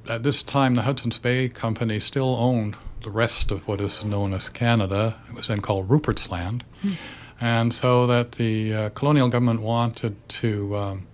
at 0.08 0.22
this 0.22 0.42
time, 0.42 0.74
the 0.74 0.82
Hudson's 0.82 1.18
Bay 1.18 1.48
Company 1.48 2.00
still 2.00 2.34
owned 2.36 2.76
the 3.02 3.10
rest 3.10 3.50
of 3.50 3.68
what 3.68 3.80
is 3.80 4.04
known 4.04 4.32
as 4.32 4.48
Canada. 4.48 5.20
It 5.28 5.34
was 5.34 5.48
then 5.48 5.60
called 5.60 5.90
Rupert's 5.90 6.30
Land. 6.30 6.64
Mm. 6.82 6.96
And 7.40 7.74
so 7.74 8.06
that 8.06 8.32
the 8.32 8.74
uh, 8.74 8.88
colonial 8.90 9.28
government 9.28 9.60
wanted 9.60 10.28
to 10.28 10.76
um, 10.76 11.06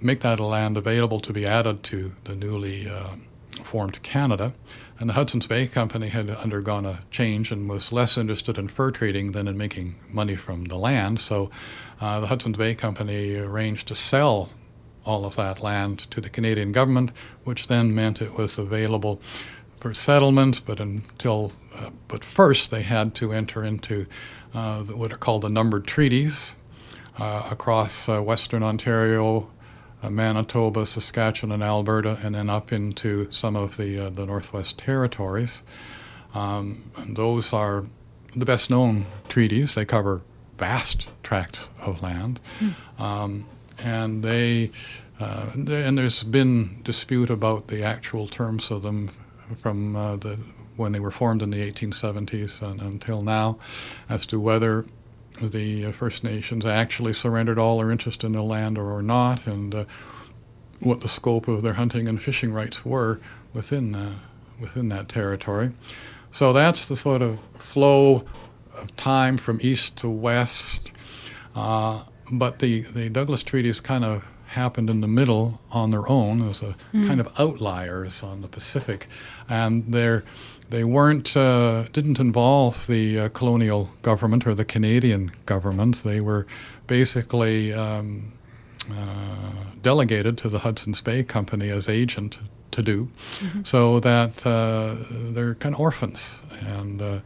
make 0.00 0.20
that 0.20 0.40
land 0.40 0.76
available 0.76 1.20
to 1.20 1.32
be 1.32 1.46
added 1.46 1.82
to 1.84 2.14
the 2.24 2.34
newly 2.34 2.88
uh, 2.88 3.16
formed 3.62 4.02
Canada. 4.02 4.52
And 4.98 5.10
the 5.10 5.14
Hudson's 5.14 5.46
Bay 5.46 5.66
Company 5.66 6.08
had 6.08 6.30
undergone 6.30 6.86
a 6.86 7.00
change 7.10 7.50
and 7.50 7.68
was 7.68 7.92
less 7.92 8.16
interested 8.16 8.56
in 8.56 8.68
fur 8.68 8.90
trading 8.90 9.32
than 9.32 9.46
in 9.46 9.56
making 9.58 9.96
money 10.10 10.36
from 10.36 10.64
the 10.64 10.76
land. 10.76 11.20
So 11.20 11.50
uh, 12.00 12.20
the 12.20 12.28
Hudson's 12.28 12.56
Bay 12.56 12.74
Company 12.74 13.36
arranged 13.36 13.88
to 13.88 13.94
sell 13.94 14.50
all 15.04 15.24
of 15.24 15.36
that 15.36 15.62
land 15.62 15.98
to 16.10 16.20
the 16.20 16.30
Canadian 16.30 16.72
government, 16.72 17.12
which 17.44 17.68
then 17.68 17.94
meant 17.94 18.22
it 18.22 18.34
was 18.34 18.58
available 18.58 19.20
for 19.78 19.92
settlement. 19.92 20.62
But 20.64 20.80
until, 20.80 21.52
uh, 21.74 21.90
but 22.08 22.24
first 22.24 22.70
they 22.70 22.82
had 22.82 23.14
to 23.16 23.32
enter 23.32 23.62
into 23.62 24.06
uh, 24.54 24.82
what 24.84 25.12
are 25.12 25.18
called 25.18 25.42
the 25.42 25.50
numbered 25.50 25.86
treaties 25.86 26.54
uh, 27.18 27.48
across 27.50 28.08
uh, 28.08 28.22
Western 28.22 28.62
Ontario, 28.62 29.50
Manitoba, 30.02 30.86
Saskatchewan, 30.86 31.52
and 31.52 31.62
Alberta, 31.62 32.18
and 32.22 32.34
then 32.34 32.48
up 32.48 32.72
into 32.72 33.30
some 33.30 33.56
of 33.56 33.76
the 33.76 34.06
uh, 34.06 34.10
the 34.10 34.26
Northwest 34.26 34.78
Territories. 34.78 35.62
Um, 36.34 36.90
and 36.96 37.16
those 37.16 37.52
are 37.52 37.86
the 38.34 38.44
best 38.44 38.70
known 38.70 39.06
treaties. 39.28 39.74
They 39.74 39.84
cover 39.84 40.22
vast 40.58 41.08
tracts 41.22 41.70
of 41.80 42.02
land. 42.02 42.40
Mm. 42.60 43.00
Um, 43.00 43.48
and 43.78 44.22
they 44.22 44.70
uh, 45.18 45.50
and 45.54 45.98
there's 45.98 46.22
been 46.22 46.82
dispute 46.82 47.30
about 47.30 47.68
the 47.68 47.82
actual 47.82 48.26
terms 48.26 48.70
of 48.70 48.82
them 48.82 49.10
from 49.56 49.96
uh, 49.96 50.16
the 50.16 50.38
when 50.76 50.92
they 50.92 51.00
were 51.00 51.10
formed 51.10 51.40
in 51.40 51.50
the 51.50 51.72
1870s 51.72 52.60
and, 52.60 52.82
until 52.82 53.22
now, 53.22 53.58
as 54.10 54.26
to 54.26 54.38
whether 54.38 54.84
the 55.40 55.86
uh, 55.86 55.92
First 55.92 56.24
Nations 56.24 56.64
actually 56.64 57.12
surrendered 57.12 57.58
all 57.58 57.78
their 57.78 57.90
interest 57.90 58.24
in 58.24 58.32
the 58.32 58.42
land 58.42 58.78
or, 58.78 58.92
or 58.92 59.02
not, 59.02 59.46
and 59.46 59.74
uh, 59.74 59.84
what 60.80 61.00
the 61.00 61.08
scope 61.08 61.48
of 61.48 61.62
their 61.62 61.74
hunting 61.74 62.08
and 62.08 62.22
fishing 62.22 62.52
rights 62.52 62.84
were 62.84 63.20
within 63.54 63.94
uh, 63.94 64.12
within 64.60 64.88
that 64.88 65.08
territory. 65.08 65.72
So 66.30 66.52
that's 66.52 66.86
the 66.86 66.96
sort 66.96 67.22
of 67.22 67.38
flow 67.58 68.24
of 68.76 68.94
time 68.96 69.36
from 69.36 69.58
east 69.62 69.96
to 69.98 70.08
west. 70.10 70.92
Uh, 71.54 72.04
but 72.30 72.58
the, 72.58 72.82
the 72.82 73.08
Douglas 73.08 73.42
treaties 73.42 73.80
kind 73.80 74.04
of 74.04 74.24
happened 74.48 74.90
in 74.90 75.00
the 75.00 75.08
middle 75.08 75.60
on 75.70 75.90
their 75.90 76.08
own 76.08 76.48
as 76.48 76.62
a 76.62 76.76
mm. 76.92 77.06
kind 77.06 77.20
of 77.20 77.28
outliers 77.38 78.22
on 78.22 78.42
the 78.42 78.48
Pacific, 78.48 79.06
and 79.48 79.92
they're 79.92 80.24
they 80.70 80.84
weren't 80.84 81.36
uh, 81.36 81.84
didn't 81.92 82.18
involve 82.18 82.86
the 82.86 83.18
uh, 83.18 83.28
colonial 83.30 83.90
government 84.02 84.46
or 84.46 84.54
the 84.54 84.64
Canadian 84.64 85.32
government. 85.46 86.02
They 86.02 86.20
were 86.20 86.46
basically 86.86 87.72
um, 87.72 88.32
uh, 88.90 89.70
delegated 89.82 90.38
to 90.38 90.48
the 90.48 90.60
Hudson's 90.60 91.00
Bay 91.00 91.22
Company 91.22 91.70
as 91.70 91.88
agent 91.88 92.38
to 92.72 92.82
do, 92.82 93.08
mm-hmm. 93.38 93.62
so 93.64 94.00
that 94.00 94.46
uh, 94.46 94.96
they're 95.10 95.54
kind 95.54 95.74
of 95.74 95.80
orphans, 95.80 96.42
and 96.60 97.00
uh, 97.00 97.20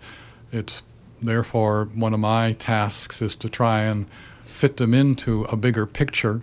it's 0.52 0.82
therefore 1.22 1.86
one 1.94 2.14
of 2.14 2.20
my 2.20 2.52
tasks 2.52 3.20
is 3.20 3.34
to 3.36 3.48
try 3.48 3.80
and 3.80 4.06
fit 4.44 4.76
them 4.76 4.94
into 4.94 5.44
a 5.44 5.56
bigger 5.56 5.86
picture. 5.86 6.42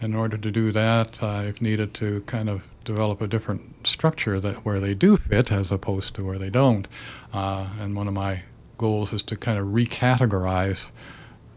In 0.00 0.14
order 0.14 0.36
to 0.36 0.50
do 0.50 0.70
that, 0.72 1.22
I've 1.22 1.60
needed 1.60 1.92
to 1.94 2.20
kind 2.22 2.48
of 2.48 2.68
develop 2.84 3.20
a 3.20 3.26
different 3.26 3.86
structure 3.86 4.38
that 4.40 4.64
where 4.64 4.78
they 4.78 4.94
do 4.94 5.16
fit 5.16 5.50
as 5.50 5.72
opposed 5.72 6.14
to 6.14 6.24
where 6.24 6.38
they 6.38 6.50
don't. 6.50 6.86
Uh, 7.32 7.68
and 7.80 7.96
one 7.96 8.06
of 8.06 8.14
my 8.14 8.42
goals 8.78 9.12
is 9.12 9.22
to 9.22 9.36
kind 9.36 9.58
of 9.58 9.66
recategorize 9.66 10.92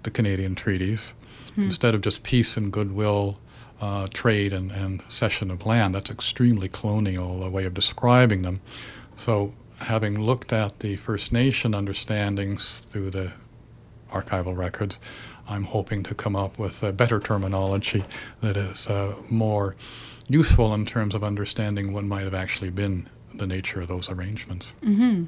the 0.04 0.10
Canadian 0.10 0.56
treaties 0.56 1.14
hmm. 1.54 1.64
instead 1.64 1.94
of 1.94 2.02
just 2.02 2.24
peace 2.24 2.58
and 2.58 2.72
goodwill. 2.72 3.38
Uh, 3.80 4.08
trade 4.14 4.54
and, 4.54 4.72
and 4.72 5.02
cession 5.10 5.50
of 5.50 5.66
land. 5.66 5.96
That's 5.96 6.12
extremely 6.12 6.70
colonial, 6.70 7.44
a 7.44 7.50
way 7.50 7.66
of 7.66 7.74
describing 7.74 8.44
them. 8.44 8.62
So, 9.16 9.56
having 9.80 10.22
looked 10.22 10.54
at 10.54 10.82
the 10.82 10.98
First 10.98 11.32
Nation 11.32 11.74
understandings 11.74 12.86
through 12.92 13.10
the 13.10 13.32
archival 14.12 14.56
records, 14.56 15.00
I'm 15.52 15.66
hoping 15.66 16.04
to 16.04 16.16
come 16.16 16.36
up 16.36 16.58
with 16.58 16.82
a 16.82 16.92
better 16.94 17.20
terminology 17.20 18.06
that 18.40 18.56
is 18.58 18.88
uh, 18.88 19.16
more 19.30 19.76
useful 20.28 20.74
in 20.74 20.86
terms 20.86 21.14
of 21.14 21.24
understanding 21.24 21.92
what 21.92 22.06
might 22.06 22.24
have 22.24 22.34
actually 22.34 22.70
been 22.70 23.10
the 23.34 23.46
nature 23.46 23.82
of 23.82 23.88
those 23.88 24.10
arrangements. 24.10 24.74
Mm-hmm. 24.84 25.26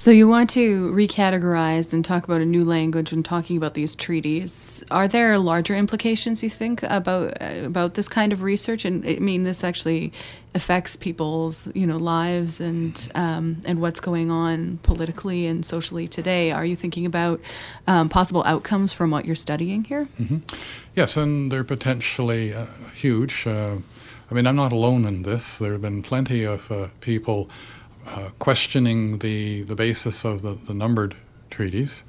So 0.00 0.10
you 0.10 0.26
want 0.26 0.48
to 0.50 0.90
recategorize 0.92 1.92
and 1.92 2.02
talk 2.02 2.24
about 2.24 2.40
a 2.40 2.46
new 2.46 2.64
language 2.64 3.12
when 3.12 3.22
talking 3.22 3.58
about 3.58 3.74
these 3.74 3.94
treaties. 3.94 4.82
Are 4.90 5.06
there 5.06 5.36
larger 5.36 5.76
implications 5.76 6.42
you 6.42 6.48
think 6.48 6.82
about 6.84 7.36
about 7.38 7.92
this 7.92 8.08
kind 8.08 8.32
of 8.32 8.40
research? 8.40 8.86
And 8.86 9.06
I 9.06 9.16
mean, 9.16 9.44
this 9.44 9.62
actually 9.62 10.14
affects 10.54 10.96
people's 10.96 11.68
you 11.74 11.86
know 11.86 11.98
lives 11.98 12.62
and 12.62 13.10
um, 13.14 13.60
and 13.66 13.82
what's 13.82 14.00
going 14.00 14.30
on 14.30 14.78
politically 14.84 15.46
and 15.46 15.66
socially 15.66 16.08
today. 16.08 16.50
Are 16.50 16.64
you 16.64 16.76
thinking 16.76 17.04
about 17.04 17.38
um, 17.86 18.08
possible 18.08 18.42
outcomes 18.46 18.94
from 18.94 19.10
what 19.10 19.26
you're 19.26 19.36
studying 19.36 19.84
here? 19.84 20.08
Mm-hmm. 20.18 20.38
Yes, 20.94 21.18
and 21.18 21.52
they're 21.52 21.62
potentially 21.62 22.54
uh, 22.54 22.64
huge. 22.94 23.46
Uh, 23.46 23.76
I 24.30 24.34
mean, 24.34 24.46
I'm 24.46 24.56
not 24.56 24.72
alone 24.72 25.04
in 25.04 25.24
this. 25.24 25.58
There 25.58 25.72
have 25.72 25.82
been 25.82 26.02
plenty 26.02 26.42
of 26.44 26.72
uh, 26.72 26.88
people 27.00 27.50
uh, 28.06 28.30
questioning 28.38 29.18
the, 29.18 29.62
the 29.62 29.74
basis 29.74 30.24
of 30.24 30.42
the, 30.42 30.54
the 30.54 30.74
numbered 30.74 31.16
treaties 31.50 32.04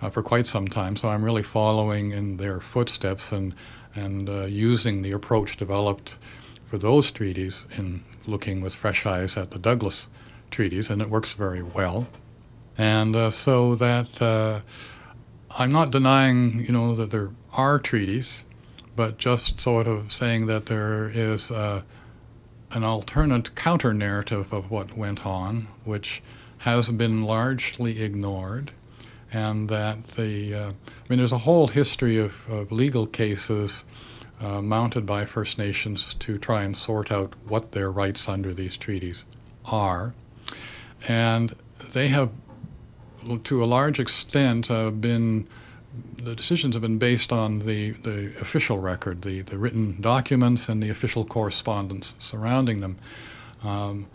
uh, 0.00 0.10
for 0.10 0.22
quite 0.22 0.46
some 0.46 0.68
time. 0.68 0.96
So 0.96 1.08
I'm 1.08 1.24
really 1.24 1.42
following 1.42 2.12
in 2.12 2.36
their 2.36 2.60
footsteps 2.60 3.32
and, 3.32 3.54
and 3.94 4.28
uh, 4.28 4.44
using 4.44 5.02
the 5.02 5.12
approach 5.12 5.56
developed 5.56 6.18
for 6.64 6.78
those 6.78 7.10
treaties 7.10 7.64
in 7.76 8.04
looking 8.26 8.60
with 8.60 8.74
fresh 8.74 9.06
eyes 9.06 9.36
at 9.36 9.50
the 9.50 9.58
Douglas 9.58 10.08
treaties, 10.50 10.90
and 10.90 11.02
it 11.02 11.10
works 11.10 11.34
very 11.34 11.62
well. 11.62 12.06
And 12.76 13.14
uh, 13.14 13.30
so 13.30 13.74
that 13.76 14.20
uh, 14.20 14.60
I'm 15.58 15.72
not 15.72 15.90
denying, 15.90 16.64
you 16.64 16.72
know, 16.72 16.94
that 16.94 17.10
there 17.10 17.30
are 17.56 17.78
treaties, 17.78 18.44
but 18.96 19.18
just 19.18 19.60
sort 19.60 19.86
of 19.86 20.12
saying 20.12 20.46
that 20.46 20.66
there 20.66 21.08
is 21.08 21.50
an 22.74 22.84
alternate 22.84 23.54
counter 23.54 23.94
narrative 23.94 24.52
of 24.52 24.70
what 24.70 24.96
went 24.96 25.24
on, 25.24 25.68
which 25.84 26.22
has 26.58 26.90
been 26.90 27.22
largely 27.22 28.02
ignored, 28.02 28.72
and 29.32 29.68
that 29.68 30.04
the 30.04 30.54
uh, 30.54 30.68
I 30.68 30.72
mean, 31.08 31.18
there's 31.18 31.32
a 31.32 31.38
whole 31.38 31.68
history 31.68 32.18
of, 32.18 32.48
of 32.50 32.72
legal 32.72 33.06
cases 33.06 33.84
uh, 34.40 34.60
mounted 34.60 35.06
by 35.06 35.24
First 35.24 35.56
Nations 35.56 36.14
to 36.14 36.36
try 36.38 36.64
and 36.64 36.76
sort 36.76 37.12
out 37.12 37.34
what 37.46 37.72
their 37.72 37.90
rights 37.90 38.28
under 38.28 38.52
these 38.52 38.76
treaties 38.76 39.24
are, 39.70 40.14
and 41.06 41.54
they 41.92 42.08
have, 42.08 42.32
to 43.44 43.62
a 43.62 43.66
large 43.66 44.00
extent, 44.00 44.70
uh, 44.70 44.90
been 44.90 45.46
the 46.16 46.34
decisions 46.34 46.74
have 46.74 46.82
been 46.82 46.98
based 46.98 47.32
on 47.32 47.60
the, 47.60 47.92
the 47.92 48.32
official 48.40 48.78
record, 48.78 49.22
the, 49.22 49.42
the 49.42 49.58
written 49.58 50.00
documents, 50.00 50.68
and 50.68 50.82
the 50.82 50.90
official 50.90 51.24
correspondence 51.24 52.14
surrounding 52.18 52.80
them. 52.80 52.98
Um, 53.62 54.06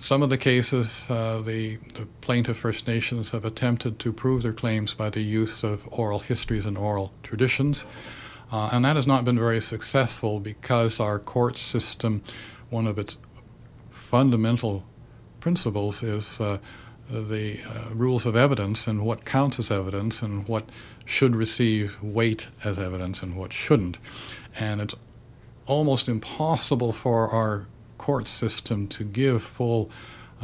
some 0.00 0.22
of 0.22 0.28
the 0.28 0.36
cases, 0.36 1.06
uh, 1.08 1.40
the, 1.40 1.76
the, 1.94 2.06
plaintiff 2.20 2.58
First 2.58 2.86
Nations 2.86 3.30
have 3.30 3.44
attempted 3.44 3.98
to 4.00 4.12
prove 4.12 4.42
their 4.42 4.52
claims 4.52 4.92
by 4.92 5.08
the 5.08 5.22
use 5.22 5.64
of 5.64 5.88
oral 5.92 6.18
histories 6.18 6.66
and 6.66 6.76
oral 6.76 7.12
traditions. 7.22 7.86
Uh, 8.52 8.68
and 8.72 8.84
that 8.84 8.96
has 8.96 9.06
not 9.06 9.24
been 9.24 9.38
very 9.38 9.62
successful 9.62 10.40
because 10.40 11.00
our 11.00 11.18
court 11.18 11.56
system, 11.56 12.22
one 12.68 12.86
of 12.86 12.98
its 12.98 13.16
fundamental 13.88 14.84
principles 15.40 16.02
is 16.02 16.40
uh, 16.40 16.58
the 17.10 17.58
uh, 17.66 17.94
rules 17.94 18.26
of 18.26 18.36
evidence 18.36 18.86
and 18.86 19.04
what 19.04 19.24
counts 19.24 19.58
as 19.58 19.70
evidence 19.70 20.22
and 20.22 20.46
what 20.48 20.68
should 21.04 21.36
receive 21.36 22.02
weight 22.02 22.48
as 22.64 22.78
evidence 22.78 23.22
and 23.22 23.36
what 23.36 23.52
shouldn't. 23.52 23.98
And 24.58 24.80
it's 24.80 24.94
almost 25.66 26.08
impossible 26.08 26.92
for 26.92 27.28
our 27.28 27.66
court 27.98 28.28
system 28.28 28.86
to 28.88 29.04
give 29.04 29.42
full 29.42 29.90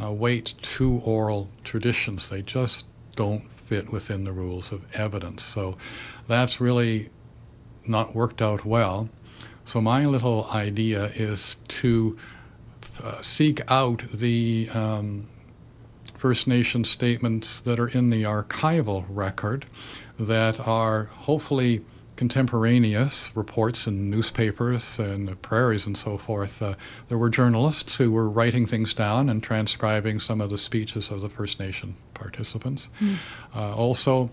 uh, 0.01 0.11
weight 0.11 0.53
to 0.61 0.97
oral 1.05 1.49
traditions. 1.63 2.29
They 2.29 2.41
just 2.41 2.85
don't 3.15 3.51
fit 3.51 3.91
within 3.91 4.23
the 4.23 4.31
rules 4.31 4.71
of 4.71 4.85
evidence. 4.95 5.43
So 5.43 5.77
that's 6.27 6.59
really 6.59 7.09
not 7.87 8.15
worked 8.15 8.41
out 8.41 8.65
well. 8.65 9.09
So 9.65 9.79
my 9.81 10.05
little 10.05 10.47
idea 10.53 11.05
is 11.15 11.55
to 11.67 12.17
uh, 13.03 13.21
seek 13.21 13.61
out 13.71 14.03
the 14.11 14.69
um, 14.73 15.27
First 16.15 16.47
Nation 16.47 16.83
statements 16.83 17.59
that 17.61 17.79
are 17.79 17.87
in 17.87 18.09
the 18.09 18.23
archival 18.23 19.05
record 19.09 19.65
that 20.19 20.67
are 20.67 21.05
hopefully 21.05 21.81
contemporaneous 22.21 23.35
reports 23.35 23.87
in 23.87 24.07
newspapers 24.11 24.99
and 24.99 25.41
prairies 25.41 25.87
and 25.87 25.97
so 25.97 26.19
forth. 26.19 26.61
Uh, 26.61 26.75
there 27.09 27.17
were 27.17 27.31
journalists 27.31 27.97
who 27.97 28.11
were 28.11 28.29
writing 28.29 28.67
things 28.67 28.93
down 28.93 29.27
and 29.27 29.41
transcribing 29.41 30.19
some 30.19 30.39
of 30.39 30.51
the 30.51 30.57
speeches 30.57 31.09
of 31.09 31.21
the 31.21 31.29
First 31.29 31.59
Nation 31.59 31.95
participants. 32.13 32.89
Mm. 33.01 33.15
Uh, 33.55 33.75
also, 33.75 34.29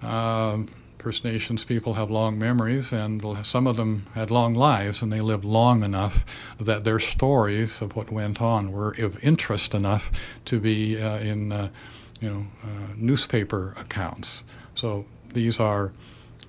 um, 0.00 0.68
First 1.06 1.22
Nations 1.22 1.64
people 1.64 1.94
have 1.94 2.10
long 2.10 2.36
memories, 2.36 2.90
and 2.90 3.24
some 3.46 3.68
of 3.68 3.76
them 3.76 4.06
had 4.16 4.28
long 4.32 4.54
lives, 4.54 5.02
and 5.02 5.12
they 5.12 5.20
lived 5.20 5.44
long 5.44 5.84
enough 5.84 6.24
that 6.58 6.82
their 6.82 6.98
stories 6.98 7.80
of 7.80 7.94
what 7.94 8.10
went 8.10 8.42
on 8.42 8.72
were 8.72 8.90
of 8.98 9.16
interest 9.22 9.72
enough 9.72 10.10
to 10.46 10.58
be 10.58 11.00
uh, 11.00 11.18
in, 11.18 11.52
uh, 11.52 11.68
you 12.20 12.28
know, 12.28 12.46
uh, 12.64 12.94
newspaper 12.96 13.76
accounts. 13.78 14.42
So 14.74 15.04
these 15.32 15.60
are 15.60 15.92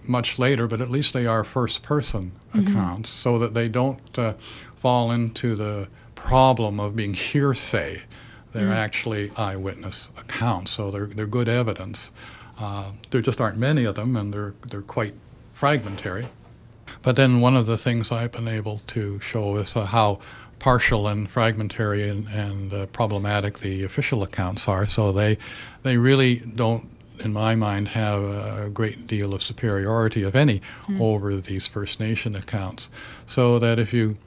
much 0.02 0.39
later, 0.39 0.65
but 0.65 0.82
at 0.82 0.89
least 0.89 1.13
they 1.13 1.28
are 1.28 1.43
first 1.43 1.84
person 1.84 2.32
mm-hmm. 2.52 2.67
accounts 2.67 3.12
so 3.12 3.38
that 3.38 3.54
they 3.54 3.70
don't 3.70 4.17
uh, 4.17 4.34
fall 4.76 5.12
into 5.12 5.56
the 5.56 5.88
problem 6.15 6.80
of 6.80 6.96
being 6.96 7.13
hearsay. 7.13 8.02
They're 8.54 8.63
mm-hmm. 8.63 8.72
actually 8.72 9.30
eyewitness 9.38 10.10
accounts, 10.17 10.72
so 10.72 10.89
they're, 10.89 11.06
they're 11.06 11.28
good 11.28 11.48
evidence. 11.48 12.10
Uh, 12.60 12.91
there 13.12 13.22
just 13.22 13.39
aren't 13.39 13.58
many 13.58 13.86
of 13.86 13.96
them, 13.96 14.15
and 14.15 14.34
they're, 14.34 14.54
they're 14.70 14.82
quite 14.82 15.13
fragmentary. 15.54 16.28
But 17.02 17.15
then 17.15 17.41
one 17.41 17.56
of 17.56 17.65
the 17.65 17.78
things 17.78 18.12
I've 18.12 18.32
been 18.32 18.48
able 18.48 18.82
to 18.88 19.20
show 19.20 19.58
is 19.58 19.76
uh, 19.76 19.86
how 19.86 20.20
partial 20.60 21.08
and 21.08 21.30
fragmentary 21.30 22.10
and, 22.10 22.28
and 22.30 22.74
uh, 22.74 22.86
problematic 22.88 23.60
the 23.60 23.84
official 23.84 24.24
accounts 24.24 24.67
are. 24.67 24.88
So 24.88 25.12
they, 25.12 25.38
they 25.84 25.98
really 25.98 26.38
don't 26.38 26.89
in 27.20 27.34
my 27.34 27.56
mind, 27.56 27.89
have 27.89 28.22
a 28.22 28.70
great 28.72 29.08
deal 29.08 29.34
of 29.34 29.41
superiority, 29.41 30.24
if 30.24 30.36
any, 30.36 30.62
mm. 30.86 31.00
over 31.02 31.36
these 31.38 31.67
First 31.67 32.00
Nation 32.00 32.36
accounts. 32.36 32.89
So 33.26 33.60
that 33.60 33.80
if 33.80 33.93
you 33.93 34.17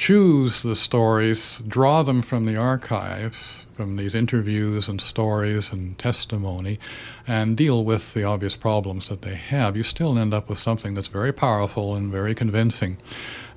choose 0.00 0.62
the 0.62 0.74
stories, 0.74 1.60
draw 1.68 2.02
them 2.02 2.22
from 2.22 2.46
the 2.46 2.56
archives, 2.56 3.66
from 3.74 3.96
these 3.96 4.14
interviews 4.14 4.88
and 4.88 4.98
stories 4.98 5.72
and 5.72 5.98
testimony, 5.98 6.78
and 7.26 7.54
deal 7.54 7.84
with 7.84 8.14
the 8.14 8.24
obvious 8.24 8.56
problems 8.56 9.10
that 9.10 9.20
they 9.20 9.34
have, 9.34 9.76
you 9.76 9.82
still 9.82 10.18
end 10.18 10.32
up 10.32 10.48
with 10.48 10.58
something 10.58 10.94
that's 10.94 11.08
very 11.08 11.32
powerful 11.32 11.94
and 11.94 12.10
very 12.10 12.34
convincing. 12.34 12.96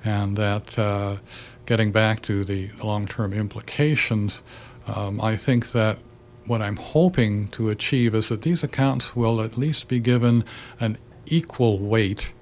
And 0.04 0.36
that, 0.36 0.78
uh, 0.78 1.16
getting 1.64 1.92
back 1.92 2.20
to 2.24 2.44
the 2.44 2.68
long 2.82 3.06
term 3.06 3.32
implications, 3.32 4.42
um, 4.86 5.22
I 5.22 5.38
think 5.38 5.72
that 5.72 5.96
what 6.44 6.60
I'm 6.60 6.76
hoping 6.76 7.48
to 7.52 7.70
achieve 7.70 8.14
is 8.14 8.28
that 8.28 8.42
these 8.42 8.62
accounts 8.62 9.16
will 9.16 9.40
at 9.40 9.56
least 9.56 9.88
be 9.88 9.98
given 9.98 10.44
an 10.78 10.98
equal 11.24 11.78
weight 11.78 12.34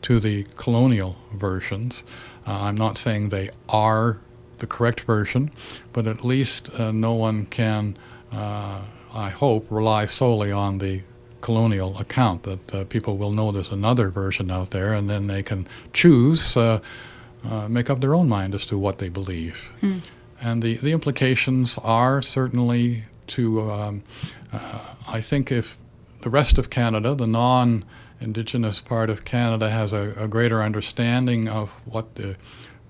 to 0.00 0.20
the 0.20 0.44
colonial 0.56 1.16
versions. 1.34 2.02
Uh, 2.46 2.62
I'm 2.62 2.76
not 2.76 2.98
saying 2.98 3.30
they 3.30 3.50
are 3.68 4.18
the 4.58 4.66
correct 4.66 5.00
version, 5.02 5.50
but 5.92 6.06
at 6.06 6.24
least 6.24 6.70
uh, 6.78 6.92
no 6.92 7.12
one 7.12 7.46
can, 7.46 7.96
uh, 8.32 8.82
I 9.14 9.30
hope, 9.30 9.66
rely 9.70 10.06
solely 10.06 10.52
on 10.52 10.78
the 10.78 11.02
colonial 11.40 11.96
account, 11.98 12.42
that 12.44 12.74
uh, 12.74 12.84
people 12.84 13.16
will 13.16 13.32
know 13.32 13.52
there's 13.52 13.70
another 13.70 14.10
version 14.10 14.50
out 14.50 14.70
there 14.70 14.92
and 14.92 15.08
then 15.08 15.26
they 15.26 15.42
can 15.42 15.66
choose, 15.92 16.56
uh, 16.56 16.80
uh, 17.44 17.68
make 17.68 17.90
up 17.90 18.00
their 18.00 18.14
own 18.14 18.28
mind 18.28 18.54
as 18.54 18.66
to 18.66 18.78
what 18.78 18.98
they 18.98 19.08
believe. 19.08 19.70
Mm. 19.82 20.00
And 20.40 20.62
the, 20.62 20.76
the 20.76 20.92
implications 20.92 21.78
are 21.78 22.20
certainly 22.22 23.04
to, 23.28 23.70
um, 23.70 24.02
uh, 24.52 24.94
I 25.08 25.20
think 25.20 25.52
if 25.52 25.78
the 26.22 26.30
rest 26.30 26.58
of 26.58 26.70
Canada, 26.70 27.14
the 27.14 27.26
non 27.26 27.84
Indigenous 28.20 28.80
part 28.80 29.10
of 29.10 29.24
Canada, 29.24 29.70
has 29.70 29.92
a, 29.92 30.14
a, 30.16 30.28
greater 30.28 30.62
understanding 30.62 31.48
of 31.48 31.70
what 31.86 32.14
the, 32.14 32.36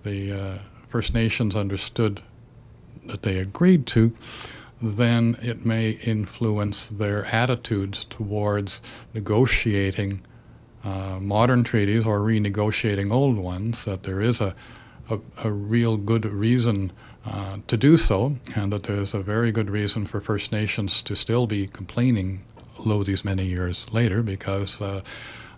the 0.03 0.33
uh, 0.33 0.59
First 0.89 1.15
Nations 1.15 1.57
understood 1.57 2.23
that 3.07 3.23
they 3.23 3.39
agreed 3.39 3.87
to, 3.89 4.15
then 4.81 5.37
it 5.43 5.65
may 5.65 5.91
influence 5.91 6.89
their 6.89 7.25
attitudes 7.27 8.05
towards 8.05 8.83
negotiating 9.15 10.23
uh, 10.85 11.19
modern 11.21 11.65
treaties 11.65 12.07
or 12.07 12.21
renegotiating 12.21 13.13
old 13.13 13.39
ones, 13.39 13.85
that 13.85 14.05
there 14.05 14.21
is 14.21 14.41
a, 14.41 14.55
a, 15.11 15.19
a 15.45 15.51
real 15.51 15.97
good 15.97 16.25
reason 16.25 16.93
uh, 17.25 17.59
to 17.67 17.77
do 17.77 17.97
so, 17.97 18.37
and 18.55 18.73
that 18.73 18.85
there's 18.85 19.13
a 19.13 19.21
very 19.21 19.51
good 19.51 19.69
reason 19.69 20.07
for 20.07 20.21
First 20.21 20.53
Nations 20.53 21.03
to 21.03 21.17
still 21.17 21.47
be 21.47 21.67
complaining, 21.67 22.45
lo 22.85 23.03
these 23.03 23.25
many 23.25 23.45
years 23.45 23.87
later, 23.93 24.23
because 24.23 24.81
uh, 24.81 25.03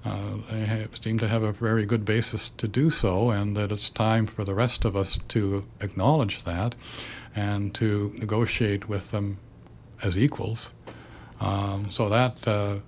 uh, 0.05 0.37
they 0.51 0.87
seem 1.01 1.19
to 1.19 1.29
have 1.29 1.43
a 1.43 1.53
very 1.53 1.85
good 1.85 2.05
basis 2.05 2.51
to 2.57 2.69
do 2.69 2.91
so, 2.91 3.31
and 3.31 3.57
that 3.57 3.73
it's 3.73 3.89
time 3.91 4.27
for 4.27 4.45
the 4.45 4.55
rest 4.55 4.85
of 4.85 4.95
us 4.97 5.19
to 5.29 5.65
acknowledge 5.81 6.45
that 6.45 6.75
and 7.35 7.75
to 7.75 8.13
negotiate 8.17 8.89
with 8.89 9.11
them 9.11 9.39
as 10.03 10.17
equals. 10.17 10.73
Um, 11.41 11.91
so 11.91 12.09
that, 12.09 12.47
uh, 12.49 12.79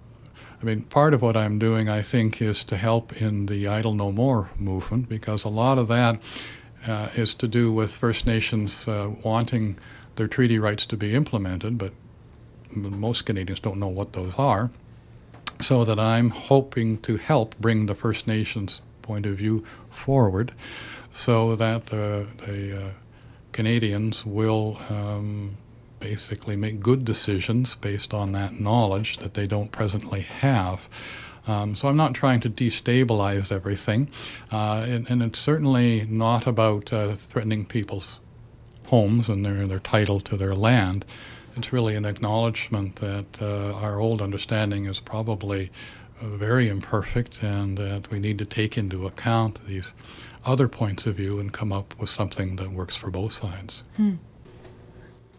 I 0.60 0.64
mean, 0.64 0.82
part 0.82 1.14
of 1.14 1.22
what 1.22 1.36
I'm 1.36 1.58
doing, 1.58 1.88
I 1.88 2.02
think, 2.02 2.40
is 2.42 2.64
to 2.64 2.76
help 2.76 3.20
in 3.20 3.46
the 3.46 3.68
Idle 3.68 3.94
No 3.94 4.12
More 4.12 4.50
movement, 4.58 5.08
because 5.08 5.44
a 5.44 5.48
lot 5.48 5.78
of 5.78 5.88
that 5.88 6.20
uh, 6.86 7.08
is 7.14 7.34
to 7.34 7.48
do 7.48 7.72
with 7.72 7.96
First 7.96 8.26
Nations 8.26 8.88
uh, 8.88 9.10
wanting 9.24 9.78
their 10.16 10.28
treaty 10.28 10.58
rights 10.58 10.86
to 10.86 10.96
be 10.96 11.14
implemented, 11.14 11.78
but 11.78 11.92
most 12.72 13.26
Canadians 13.26 13.60
don't 13.60 13.78
know 13.78 13.88
what 13.88 14.12
those 14.12 14.34
are. 14.36 14.70
So 15.60 15.84
that 15.84 15.98
I'm 15.98 16.30
hoping 16.30 16.98
to 16.98 17.18
help 17.18 17.58
bring 17.58 17.86
the 17.86 17.94
First 17.94 18.26
Nations 18.26 18.80
point 19.02 19.26
of 19.26 19.36
view 19.36 19.64
forward 19.90 20.52
so 21.12 21.54
that 21.56 21.86
the, 21.86 22.26
the 22.46 22.76
uh, 22.76 22.90
Canadians 23.52 24.24
will 24.24 24.78
um, 24.88 25.56
basically 25.98 26.56
make 26.56 26.80
good 26.80 27.04
decisions 27.04 27.74
based 27.76 28.14
on 28.14 28.32
that 28.32 28.58
knowledge 28.58 29.18
that 29.18 29.34
they 29.34 29.46
don't 29.46 29.70
presently 29.70 30.22
have. 30.22 30.88
Um, 31.46 31.74
so 31.74 31.88
I'm 31.88 31.96
not 31.96 32.14
trying 32.14 32.40
to 32.40 32.50
destabilize 32.50 33.50
everything, 33.50 34.08
uh, 34.52 34.86
and, 34.88 35.10
and, 35.10 35.22
it's 35.22 35.38
certainly 35.38 36.06
not 36.08 36.46
about 36.46 36.92
uh, 36.92 37.14
threatening 37.14 37.64
people's 37.64 38.20
homes 38.86 39.28
and 39.28 39.44
their, 39.44 39.66
their 39.66 39.78
title 39.78 40.20
to 40.20 40.36
their 40.36 40.54
land. 40.54 41.04
It's 41.60 41.74
really 41.74 41.94
an 41.94 42.06
acknowledgement 42.06 42.96
that 42.96 43.42
uh, 43.42 43.74
our 43.74 44.00
old 44.00 44.22
understanding 44.22 44.86
is 44.86 44.98
probably 44.98 45.70
uh, 46.18 46.28
very 46.28 46.68
imperfect 46.68 47.42
and 47.42 47.76
that 47.76 48.10
we 48.10 48.18
need 48.18 48.38
to 48.38 48.46
take 48.46 48.78
into 48.78 49.06
account 49.06 49.66
these 49.66 49.92
other 50.46 50.68
points 50.68 51.04
of 51.04 51.16
view 51.16 51.38
and 51.38 51.52
come 51.52 51.70
up 51.70 51.94
with 51.98 52.08
something 52.08 52.56
that 52.56 52.70
works 52.70 52.96
for 52.96 53.10
both 53.10 53.32
sides. 53.32 53.82
Hmm. 53.98 54.14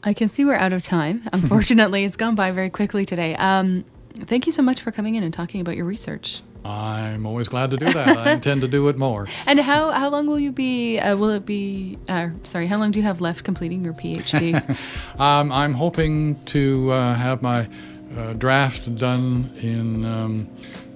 I 0.04 0.14
can 0.14 0.28
see 0.28 0.46
we're 0.46 0.54
out 0.54 0.74
of 0.74 0.84
time. 0.84 1.28
Unfortunately, 1.34 2.04
it's 2.04 2.16
gone 2.16 2.36
by 2.36 2.52
very 2.52 2.70
quickly 2.70 3.04
today. 3.04 3.34
Um, 3.34 3.84
Thank 4.14 4.46
you 4.46 4.52
so 4.52 4.62
much 4.62 4.82
for 4.82 4.92
coming 4.92 5.16
in 5.16 5.24
and 5.24 5.34
talking 5.34 5.60
about 5.60 5.76
your 5.76 5.86
research. 5.86 6.44
I'm 6.64 7.26
always 7.26 7.48
glad 7.48 7.72
to 7.72 7.78
do 7.78 7.92
that. 7.92 8.18
I 8.18 8.32
intend 8.34 8.62
to 8.62 8.68
do 8.68 8.88
it 8.88 8.98
more. 8.98 9.28
And 9.48 9.60
how, 9.60 9.92
how 9.92 10.10
long 10.10 10.28
will 10.28 10.40
you 10.40 10.52
be? 10.52 11.00
Uh, 11.00 11.16
will 11.18 11.30
it 11.30 11.46
be? 11.46 11.98
Uh, 12.08 12.30
sorry, 12.44 12.68
how 12.68 12.78
long 12.78 12.92
do 12.92 13.00
you 13.00 13.06
have 13.06 13.22
left 13.22 13.44
completing 13.44 13.84
your 13.84 13.94
PhD? 13.94 14.56
um, 15.20 15.52
I'm 15.52 15.74
hoping 15.74 16.44
to 16.46 16.92
uh, 16.92 17.16
have 17.16 17.42
my 17.42 17.68
uh, 18.18 18.34
draft 18.34 18.94
done 18.96 19.50
in. 19.62 20.06
Um, 20.06 20.50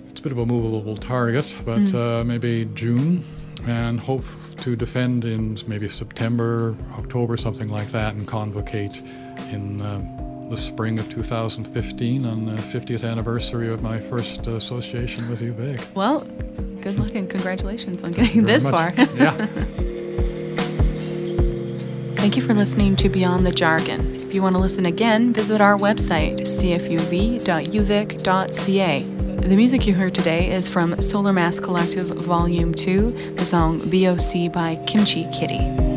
it's 0.10 0.20
a 0.20 0.24
bit 0.24 0.32
of 0.32 0.38
a 0.38 0.46
movable 0.46 0.98
target, 0.98 1.58
but 1.66 1.80
mm. 1.80 2.26
maybe 2.26 2.66
June, 2.74 3.24
and 3.68 4.00
hope 4.00 4.24
to 4.58 4.76
defend 4.76 5.26
in 5.26 5.60
maybe 5.68 5.90
September, 5.90 6.76
October, 6.98 7.38
something 7.38 7.68
like 7.68 7.90
that, 7.90 8.16
and 8.16 8.28
convocate 8.28 9.02
in 9.52 9.82
uh, 9.82 10.15
the 10.50 10.58
spring 10.58 11.00
of 11.00 11.10
2015 11.10 12.26
on 12.26 12.46
the 12.46 12.54
50th 12.54 13.10
anniversary 13.10 13.68
of 13.68 13.82
my 13.82 14.00
first 14.00 14.46
association 14.48 15.28
with 15.30 15.42
UVic. 15.42 15.94
Well, 15.96 16.22
good 16.82 16.98
luck 17.00 17.16
and 17.16 17.30
congratulations 17.30 18.04
on 18.04 18.12
getting 18.12 18.44
this 18.44 18.64
far. 18.64 18.94
yeah. 19.16 19.36
Thank 22.16 22.36
you 22.36 22.42
for 22.42 22.54
listening 22.54 22.96
to 22.98 23.10
Beyond 23.10 23.46
the 23.46 23.52
Jargon. 23.52 24.16
If 24.16 24.34
you 24.34 24.42
want 24.42 24.56
to 24.56 24.60
listen 24.60 24.86
again, 24.86 25.32
visit 25.34 25.62
our 25.62 25.78
website, 25.78 26.42
cfuv.uvic.ca. 26.42 27.46
The 29.46 29.56
music 29.56 29.86
you 29.86 29.94
heard 29.94 30.16
today 30.16 30.52
is 30.52 30.68
from 30.68 31.00
Solar 31.02 31.32
Mass 31.34 31.60
Collective 31.60 32.08
Volume 32.08 32.74
2, 32.74 33.36
the 33.36 33.46
song 33.46 33.78
BOC 33.92 34.52
by 34.52 34.76
Kimchi 34.88 35.28
Kitty. 35.32 35.95